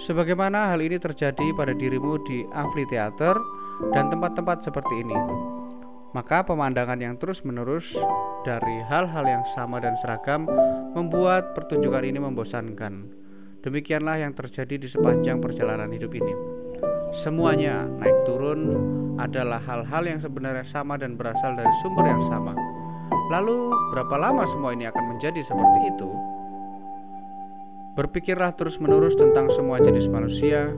Sebagaimana 0.03 0.73
hal 0.75 0.83
ini 0.83 0.97
terjadi 0.97 1.53
pada 1.55 1.77
dirimu 1.77 2.19
di 2.27 2.43
amfiteater 2.51 3.37
dan 3.93 4.09
tempat-tempat 4.09 4.65
seperti 4.65 5.05
ini, 5.05 5.19
maka 6.11 6.43
pemandangan 6.43 6.99
yang 6.99 7.15
terus-menerus 7.15 7.95
dari 8.43 8.83
hal-hal 8.91 9.25
yang 9.27 9.45
sama 9.55 9.79
dan 9.79 9.95
seragam 10.03 10.47
membuat 10.95 11.55
pertunjukan 11.55 12.03
ini 12.03 12.19
membosankan. 12.19 13.15
Demikianlah 13.63 14.19
yang 14.19 14.33
terjadi 14.35 14.81
di 14.81 14.89
sepanjang 14.89 15.39
perjalanan 15.39 15.93
hidup 15.93 16.11
ini. 16.17 16.35
Semuanya 17.15 17.85
naik 17.87 18.25
turun 18.25 18.61
adalah 19.21 19.61
hal-hal 19.61 20.07
yang 20.07 20.19
sebenarnya 20.19 20.65
sama 20.65 20.97
dan 20.97 21.15
berasal 21.15 21.55
dari 21.55 21.71
sumber 21.85 22.07
yang 22.09 22.23
sama. 22.27 22.57
Lalu, 23.31 23.71
berapa 23.95 24.17
lama 24.19 24.43
semua 24.49 24.75
ini 24.75 24.91
akan 24.91 25.15
menjadi 25.15 25.45
seperti 25.45 25.79
itu? 25.95 26.09
Berpikirlah 27.95 28.57
terus-menerus 28.57 29.15
tentang 29.15 29.53
semua 29.53 29.79
jenis 29.83 30.09
manusia 30.09 30.73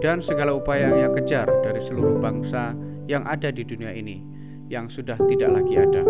dan 0.00 0.24
segala 0.24 0.56
upaya 0.56 0.90
yang 0.90 0.98
ia 1.06 1.10
kejar 1.20 1.46
dari 1.62 1.78
seluruh 1.78 2.18
bangsa 2.18 2.74
yang 3.06 3.22
ada 3.28 3.52
di 3.52 3.62
dunia 3.66 3.92
ini 3.92 4.41
yang 4.72 4.88
sudah 4.88 5.20
tidak 5.28 5.52
lagi 5.52 5.76
ada. 5.76 6.00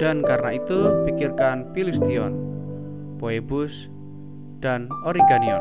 Dan 0.00 0.24
karena 0.24 0.56
itu, 0.56 1.04
pikirkan 1.04 1.68
Filistion, 1.76 2.32
Poebus, 3.20 3.92
dan 4.64 4.88
Origanion. 5.04 5.60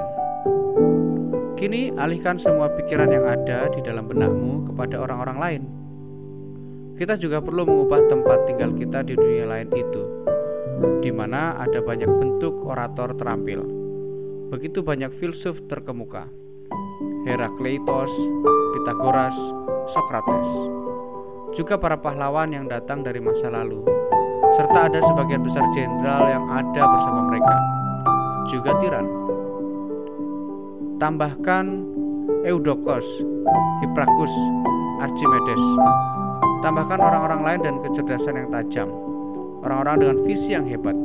Kini 1.60 1.92
alihkan 2.00 2.40
semua 2.40 2.72
pikiran 2.72 3.12
yang 3.12 3.28
ada 3.28 3.68
di 3.76 3.84
dalam 3.84 4.08
benakmu 4.08 4.72
kepada 4.72 4.96
orang-orang 4.96 5.38
lain. 5.44 5.64
Kita 6.96 7.20
juga 7.20 7.44
perlu 7.44 7.68
mengubah 7.68 8.08
tempat 8.08 8.48
tinggal 8.48 8.72
kita 8.80 9.04
di 9.04 9.20
dunia 9.20 9.44
lain 9.44 9.68
itu, 9.76 10.04
di 11.04 11.12
mana 11.12 11.60
ada 11.60 11.84
banyak 11.84 12.08
bentuk 12.08 12.64
orator 12.64 13.12
terampil. 13.20 13.60
Begitu 14.56 14.80
banyak 14.80 15.12
filsuf 15.20 15.60
terkemuka. 15.68 16.32
Herakleitos, 17.28 18.12
Pitagoras, 18.72 19.36
Socrates 19.92 20.80
juga 21.58 21.80
para 21.82 21.98
pahlawan 21.98 22.54
yang 22.54 22.66
datang 22.70 23.02
dari 23.02 23.18
masa 23.18 23.50
lalu, 23.50 23.82
serta 24.58 24.92
ada 24.92 25.00
sebagian 25.02 25.42
besar 25.42 25.66
jenderal 25.74 26.26
yang 26.30 26.46
ada 26.50 26.82
bersama 26.86 27.22
mereka, 27.30 27.56
juga 28.50 28.72
tiran. 28.78 29.06
Tambahkan 31.00 31.66
Eudokos, 32.46 33.08
Hiprakus, 33.82 34.34
Archimedes. 35.00 35.64
Tambahkan 36.60 37.00
orang-orang 37.00 37.42
lain 37.48 37.60
dan 37.64 37.76
kecerdasan 37.88 38.36
yang 38.36 38.50
tajam, 38.52 38.92
orang-orang 39.64 39.96
dengan 40.04 40.18
visi 40.28 40.52
yang 40.52 40.68
hebat, 40.68 40.96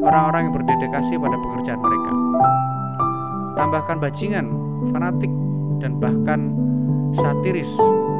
orang-orang 0.00 0.48
yang 0.48 0.54
berdedikasi 0.56 1.20
pada 1.20 1.36
pekerjaan 1.36 1.80
mereka. 1.84 2.10
Tambahkan 3.60 3.96
bajingan, 4.00 4.46
fanatik, 4.92 5.32
dan 5.84 6.00
bahkan 6.00 6.40
satiris 7.12 7.68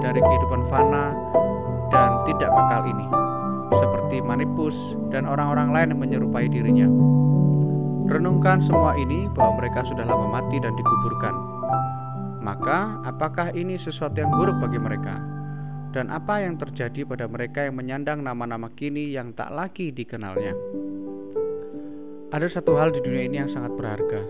dari 0.04 0.20
kehidupan 0.20 0.68
fana 0.68 1.16
tidak 2.26 2.50
kekal 2.50 2.82
ini, 2.90 3.06
seperti 3.70 4.16
Manipus 4.18 4.74
dan 5.14 5.30
orang-orang 5.30 5.70
lain 5.70 5.88
yang 5.94 6.00
menyerupai 6.02 6.46
dirinya. 6.50 6.90
Renungkan 8.06 8.58
semua 8.58 8.98
ini 8.98 9.30
bahwa 9.34 9.62
mereka 9.62 9.86
sudah 9.86 10.02
lama 10.06 10.26
mati 10.30 10.58
dan 10.58 10.74
dikuburkan. 10.74 11.34
Maka, 12.42 13.02
apakah 13.02 13.50
ini 13.54 13.74
sesuatu 13.74 14.18
yang 14.18 14.30
buruk 14.30 14.58
bagi 14.62 14.78
mereka? 14.78 15.18
Dan 15.90 16.12
apa 16.12 16.42
yang 16.44 16.54
terjadi 16.60 17.02
pada 17.08 17.26
mereka 17.26 17.66
yang 17.66 17.74
menyandang 17.78 18.22
nama-nama 18.22 18.70
kini 18.74 19.10
yang 19.10 19.34
tak 19.34 19.50
lagi 19.50 19.90
dikenalnya? 19.90 20.54
Ada 22.30 22.58
satu 22.58 22.78
hal 22.78 22.94
di 22.94 23.02
dunia 23.02 23.26
ini 23.26 23.42
yang 23.42 23.50
sangat 23.50 23.74
berharga, 23.74 24.22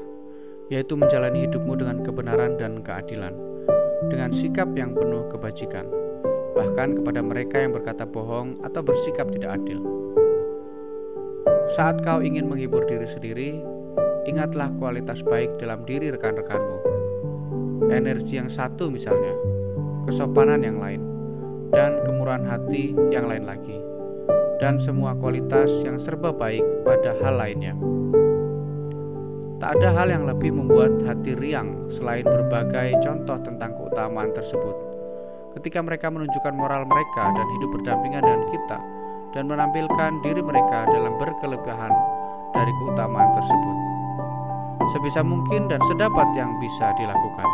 yaitu 0.73 0.97
menjalani 0.97 1.49
hidupmu 1.49 1.77
dengan 1.77 2.01
kebenaran 2.01 2.57
dan 2.57 2.81
keadilan, 2.81 3.35
dengan 4.09 4.33
sikap 4.33 4.73
yang 4.73 4.97
penuh 4.97 5.29
kebajikan 5.29 6.06
bahkan 6.57 6.97
kepada 6.97 7.21
mereka 7.21 7.61
yang 7.61 7.77
berkata 7.77 8.09
bohong 8.09 8.57
atau 8.64 8.81
bersikap 8.81 9.29
tidak 9.29 9.61
adil. 9.61 9.85
Saat 11.77 12.01
kau 12.01 12.25
ingin 12.25 12.49
menghibur 12.49 12.88
diri 12.88 13.05
sendiri, 13.05 13.51
ingatlah 14.25 14.73
kualitas 14.81 15.21
baik 15.21 15.53
dalam 15.61 15.85
diri 15.85 16.09
rekan-rekanmu. 16.09 16.79
Energi 17.92 18.40
yang 18.40 18.49
satu 18.49 18.88
misalnya, 18.88 19.37
kesopanan 20.09 20.64
yang 20.64 20.81
lain, 20.81 21.05
dan 21.77 22.01
kemurahan 22.09 22.49
hati 22.49 22.97
yang 23.12 23.29
lain 23.29 23.45
lagi, 23.45 23.77
dan 24.57 24.81
semua 24.81 25.12
kualitas 25.12 25.69
yang 25.85 26.01
serba 26.01 26.33
baik 26.33 26.64
pada 26.88 27.12
hal 27.21 27.37
lainnya. 27.37 27.77
Tak 29.61 29.77
ada 29.81 29.88
hal 29.92 30.09
yang 30.09 30.25
lebih 30.25 30.53
membuat 30.53 31.01
hati 31.05 31.37
riang 31.37 31.90
selain 31.92 32.25
berbagai 32.25 32.97
contoh 33.05 33.40
tentang 33.40 33.73
keutamaan 33.73 34.31
tersebut 34.37 34.86
ketika 35.57 35.81
mereka 35.81 36.12
menunjukkan 36.12 36.53
moral 36.53 36.85
mereka 36.85 37.33
dan 37.33 37.47
hidup 37.57 37.71
berdampingan 37.81 38.21
dengan 38.21 38.42
kita 38.53 38.79
dan 39.33 39.45
menampilkan 39.49 40.11
diri 40.21 40.45
mereka 40.45 40.85
dalam 40.85 41.16
berkelebihan 41.16 41.92
dari 42.53 42.73
keutamaan 42.81 43.31
tersebut. 43.40 43.77
Sebisa 44.92 45.21
mungkin 45.25 45.69
dan 45.73 45.81
sedapat 45.88 46.29
yang 46.37 46.53
bisa 46.61 46.92
dilakukan. 47.01 47.49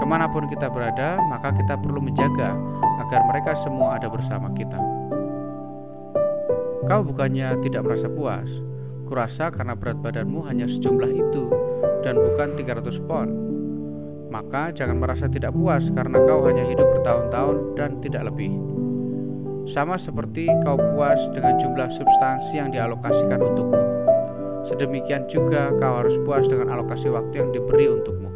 Ke 0.00 0.06
mana 0.08 0.26
pun 0.28 0.48
kita 0.48 0.72
berada, 0.72 1.20
maka 1.28 1.52
kita 1.54 1.76
perlu 1.76 2.00
menjaga 2.02 2.56
agar 3.06 3.20
mereka 3.28 3.52
semua 3.60 4.00
ada 4.00 4.08
bersama 4.08 4.48
kita. 4.56 4.80
Kau 6.88 7.00
bukannya 7.06 7.62
tidak 7.62 7.86
merasa 7.86 8.10
puas, 8.10 8.48
kurasa 9.06 9.52
karena 9.52 9.76
berat 9.76 10.00
badanmu 10.00 10.44
hanya 10.48 10.66
sejumlah 10.66 11.12
itu 11.14 11.44
dan 12.02 12.18
bukan 12.18 12.58
300 12.58 12.98
pon 13.06 13.41
maka 14.32 14.72
jangan 14.72 14.96
merasa 14.96 15.28
tidak 15.28 15.52
puas 15.52 15.84
karena 15.92 16.16
kau 16.24 16.40
hanya 16.48 16.64
hidup 16.64 16.88
bertahun-tahun 16.96 17.76
dan 17.76 18.00
tidak 18.00 18.32
lebih. 18.32 18.48
Sama 19.68 20.00
seperti 20.00 20.48
kau 20.64 20.80
puas 20.80 21.20
dengan 21.36 21.60
jumlah 21.60 21.92
substansi 21.92 22.56
yang 22.56 22.72
dialokasikan 22.72 23.36
untukmu. 23.36 23.80
Sedemikian 24.72 25.28
juga 25.28 25.68
kau 25.76 26.00
harus 26.00 26.16
puas 26.24 26.48
dengan 26.48 26.72
alokasi 26.72 27.12
waktu 27.12 27.44
yang 27.44 27.52
diberi 27.52 27.92
untukmu. 27.92 28.32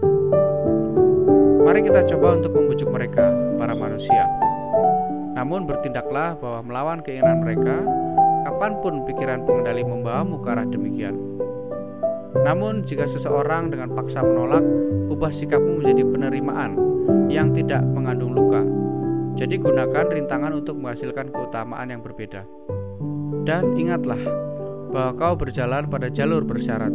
Mari 1.65 1.81
kita 1.83 2.05
coba 2.13 2.39
untuk 2.39 2.53
membujuk 2.53 2.93
mereka, 2.93 3.33
para 3.57 3.73
manusia. 3.73 4.29
Namun 5.33 5.65
bertindaklah 5.65 6.37
bahwa 6.39 6.61
melawan 6.63 7.01
keinginan 7.03 7.43
mereka, 7.43 7.83
kapan 8.47 8.73
pun 8.85 9.03
pikiran 9.09 9.43
pengendali 9.49 9.83
membawamu 9.83 10.39
ke 10.45 10.49
arah 10.53 10.69
demikian. 10.69 11.36
Namun 12.45 12.85
jika 12.85 13.09
seseorang 13.09 13.73
dengan 13.73 13.95
paksa 13.95 14.21
menolak, 14.21 14.65
ubah 15.09 15.33
sikapmu 15.33 15.81
menjadi 15.81 16.03
penerimaan 16.05 16.73
yang 17.33 17.55
tidak 17.55 17.81
mengandung 17.87 18.35
luka. 18.35 18.61
Jadi 19.37 19.61
gunakan 19.61 20.09
rintangan 20.09 20.53
untuk 20.57 20.81
menghasilkan 20.81 21.29
keutamaan 21.29 21.93
yang 21.93 22.01
berbeda. 22.01 22.45
Dan 23.45 23.77
ingatlah 23.77 24.19
bahwa 24.91 25.13
kau 25.15 25.35
berjalan 25.37 25.87
pada 25.87 26.09
jalur 26.09 26.43
bersyarat. 26.43 26.93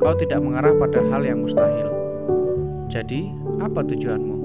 Kau 0.00 0.16
tidak 0.16 0.40
mengarah 0.40 0.72
pada 0.80 1.04
hal 1.12 1.20
yang 1.20 1.44
mustahil. 1.44 1.92
Jadi, 2.88 3.28
apa 3.60 3.84
tujuanmu? 3.84 4.36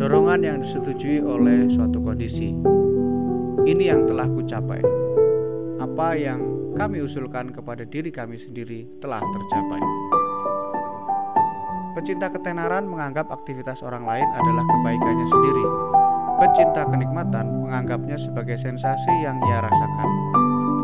Dorongan 0.00 0.40
yang 0.40 0.58
disetujui 0.64 1.20
oleh 1.20 1.68
suatu 1.68 2.00
kondisi. 2.00 2.56
Ini 3.68 3.84
yang 3.92 4.08
telah 4.08 4.24
kucapai. 4.32 4.80
Apa 5.76 6.16
yang 6.16 6.55
kami 6.76 7.00
usulkan 7.00 7.56
kepada 7.56 7.88
diri 7.88 8.12
kami 8.12 8.36
sendiri 8.36 8.84
telah 9.00 9.24
tercapai. 9.24 9.80
Pecinta 11.96 12.28
ketenaran 12.28 12.84
menganggap 12.84 13.32
aktivitas 13.32 13.80
orang 13.80 14.04
lain 14.04 14.28
adalah 14.36 14.64
kebaikannya 14.68 15.26
sendiri. 15.32 15.64
Pecinta 16.36 16.84
kenikmatan 16.84 17.64
menganggapnya 17.64 18.20
sebagai 18.20 18.60
sensasi 18.60 19.12
yang 19.24 19.40
ia 19.40 19.64
rasakan. 19.64 20.08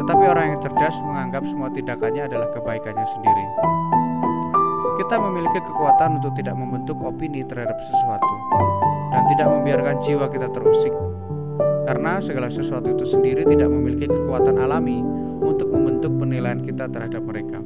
Tetapi 0.01 0.25
orang 0.25 0.57
yang 0.57 0.61
cerdas 0.65 0.97
menganggap 1.05 1.45
semua 1.45 1.69
tindakannya 1.69 2.25
adalah 2.25 2.49
kebaikannya 2.57 3.07
sendiri. 3.13 3.47
Kita 4.97 5.21
memiliki 5.21 5.61
kekuatan 5.61 6.25
untuk 6.25 6.33
tidak 6.41 6.57
membentuk 6.57 6.97
opini 7.05 7.45
terhadap 7.45 7.77
sesuatu 7.85 8.35
dan 9.13 9.23
tidak 9.29 9.53
membiarkan 9.53 10.01
jiwa 10.01 10.25
kita 10.33 10.49
terusik. 10.57 10.95
Karena 11.85 12.17
segala 12.25 12.49
sesuatu 12.49 12.89
itu 12.89 13.05
sendiri 13.05 13.45
tidak 13.45 13.69
memiliki 13.69 14.09
kekuatan 14.09 14.57
alami 14.57 15.22
penilaian 16.23 16.63
kita 16.63 16.87
terhadap 16.87 17.23
mereka. 17.27 17.59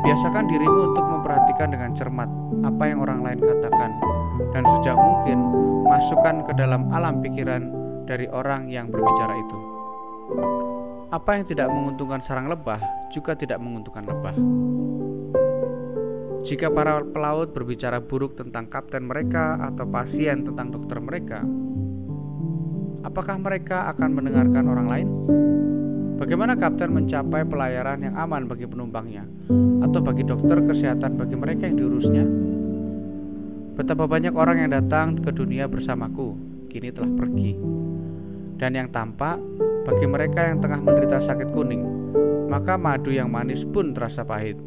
Biasakan 0.00 0.48
dirimu 0.48 0.96
untuk 0.96 1.04
memperhatikan 1.04 1.68
dengan 1.68 1.92
cermat 1.92 2.26
apa 2.64 2.82
yang 2.88 3.04
orang 3.04 3.20
lain 3.20 3.38
katakan 3.44 3.92
dan 4.56 4.64
sejauh 4.64 4.96
mungkin 4.96 5.38
masukkan 5.84 6.40
ke 6.48 6.52
dalam 6.56 6.88
alam 6.88 7.20
pikiran 7.20 7.68
dari 8.08 8.24
orang 8.32 8.72
yang 8.72 8.88
berbicara 8.88 9.36
itu. 9.36 9.58
Apa 11.12 11.36
yang 11.36 11.44
tidak 11.44 11.68
menguntungkan 11.68 12.24
sarang 12.24 12.48
lebah 12.48 12.80
juga 13.12 13.36
tidak 13.36 13.60
menguntungkan 13.60 14.08
lebah. 14.08 14.34
Jika 16.40 16.72
para 16.72 17.04
pelaut 17.04 17.52
berbicara 17.52 18.00
buruk 18.00 18.40
tentang 18.40 18.64
kapten 18.72 19.04
mereka 19.04 19.60
atau 19.60 19.84
pasien 19.84 20.40
tentang 20.48 20.72
dokter 20.72 20.96
mereka, 20.96 21.44
apakah 23.04 23.36
mereka 23.36 23.92
akan 23.92 24.10
mendengarkan 24.16 24.64
orang 24.64 24.86
lain? 24.88 25.08
Bagaimana 26.20 26.52
kapten 26.52 26.92
mencapai 26.92 27.48
pelayaran 27.48 28.04
yang 28.04 28.12
aman 28.12 28.44
bagi 28.44 28.68
penumpangnya 28.68 29.24
atau 29.80 30.04
bagi 30.04 30.20
dokter 30.20 30.60
kesehatan 30.60 31.16
bagi 31.16 31.32
mereka 31.32 31.64
yang 31.64 31.80
diurusnya? 31.80 32.28
Betapa 33.80 34.04
banyak 34.04 34.36
orang 34.36 34.60
yang 34.60 34.76
datang 34.76 35.16
ke 35.16 35.32
dunia 35.32 35.64
bersamaku 35.64 36.36
kini 36.68 36.92
telah 36.92 37.08
pergi. 37.16 37.56
Dan 38.60 38.76
yang 38.76 38.92
tampak 38.92 39.40
bagi 39.88 40.04
mereka 40.04 40.44
yang 40.44 40.60
tengah 40.60 40.84
menderita 40.84 41.24
sakit 41.24 41.56
kuning, 41.56 41.88
maka 42.52 42.76
madu 42.76 43.08
yang 43.08 43.32
manis 43.32 43.64
pun 43.64 43.96
terasa 43.96 44.20
pahit. 44.20 44.60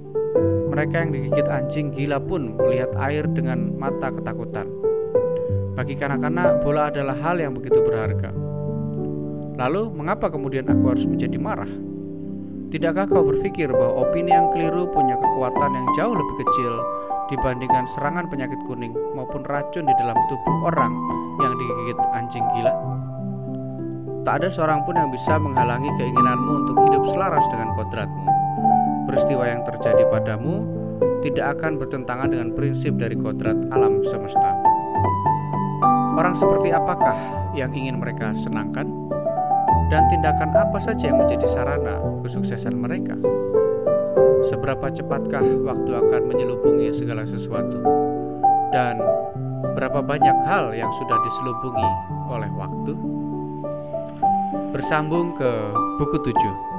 Mereka 0.74 1.06
yang 1.06 1.14
digigit 1.14 1.46
anjing 1.46 1.94
gila 1.94 2.18
pun 2.18 2.58
melihat 2.58 2.90
air 2.98 3.30
dengan 3.30 3.78
mata 3.78 4.10
ketakutan. 4.10 4.66
Bagi 5.78 5.94
kanak-kanak, 5.94 6.66
bola 6.66 6.90
adalah 6.90 7.14
hal 7.14 7.38
yang 7.38 7.54
begitu 7.54 7.78
berharga. 7.86 8.43
Lalu, 9.58 9.94
mengapa 9.94 10.30
kemudian 10.34 10.66
aku 10.70 10.96
harus 10.96 11.06
menjadi 11.06 11.38
marah? 11.38 11.70
Tidakkah 12.74 13.06
kau 13.06 13.22
berpikir 13.22 13.70
bahwa 13.70 14.02
opini 14.02 14.34
yang 14.34 14.50
keliru 14.50 14.90
punya 14.90 15.14
kekuatan 15.14 15.72
yang 15.78 15.88
jauh 15.94 16.16
lebih 16.18 16.36
kecil 16.42 16.74
dibandingkan 17.30 17.86
serangan 17.94 18.26
penyakit 18.34 18.58
kuning 18.66 18.98
maupun 19.14 19.46
racun 19.46 19.86
di 19.86 19.94
dalam 20.02 20.18
tubuh 20.26 20.74
orang 20.74 20.94
yang 21.38 21.54
digigit 21.54 21.98
anjing 22.18 22.46
gila? 22.58 22.74
Tak 24.26 24.42
ada 24.42 24.50
seorang 24.50 24.82
pun 24.90 24.98
yang 24.98 25.14
bisa 25.14 25.38
menghalangi 25.38 25.92
keinginanmu 26.02 26.52
untuk 26.66 26.78
hidup 26.90 27.04
selaras 27.14 27.46
dengan 27.54 27.78
kodratmu 27.78 28.34
peristiwa 29.14 29.46
yang 29.46 29.62
terjadi 29.62 30.04
padamu 30.08 30.66
tidak 31.24 31.60
akan 31.60 31.80
bertentangan 31.80 32.32
dengan 32.32 32.50
prinsip 32.56 32.96
dari 33.00 33.16
kodrat 33.16 33.56
alam 33.72 34.04
semesta. 34.04 34.52
Orang 36.14 36.36
seperti 36.38 36.74
apakah 36.74 37.16
yang 37.56 37.72
ingin 37.74 38.00
mereka 38.00 38.36
senangkan? 38.38 38.90
Dan 39.94 40.10
tindakan 40.10 40.50
apa 40.58 40.82
saja 40.82 41.14
yang 41.14 41.22
menjadi 41.22 41.46
sarana 41.54 42.02
kesuksesan 42.26 42.74
mereka? 42.74 43.14
Seberapa 44.50 44.90
cepatkah 44.90 45.46
waktu 45.62 45.92
akan 45.94 46.22
menyelubungi 46.34 46.98
segala 46.98 47.30
sesuatu? 47.30 47.78
Dan 48.74 48.98
berapa 49.78 50.02
banyak 50.02 50.34
hal 50.50 50.74
yang 50.74 50.90
sudah 50.98 51.18
diselubungi 51.30 51.90
oleh 52.26 52.50
waktu? 52.58 52.98
Bersambung 54.74 55.38
ke 55.38 55.52
buku 56.02 56.18
7 56.26 56.73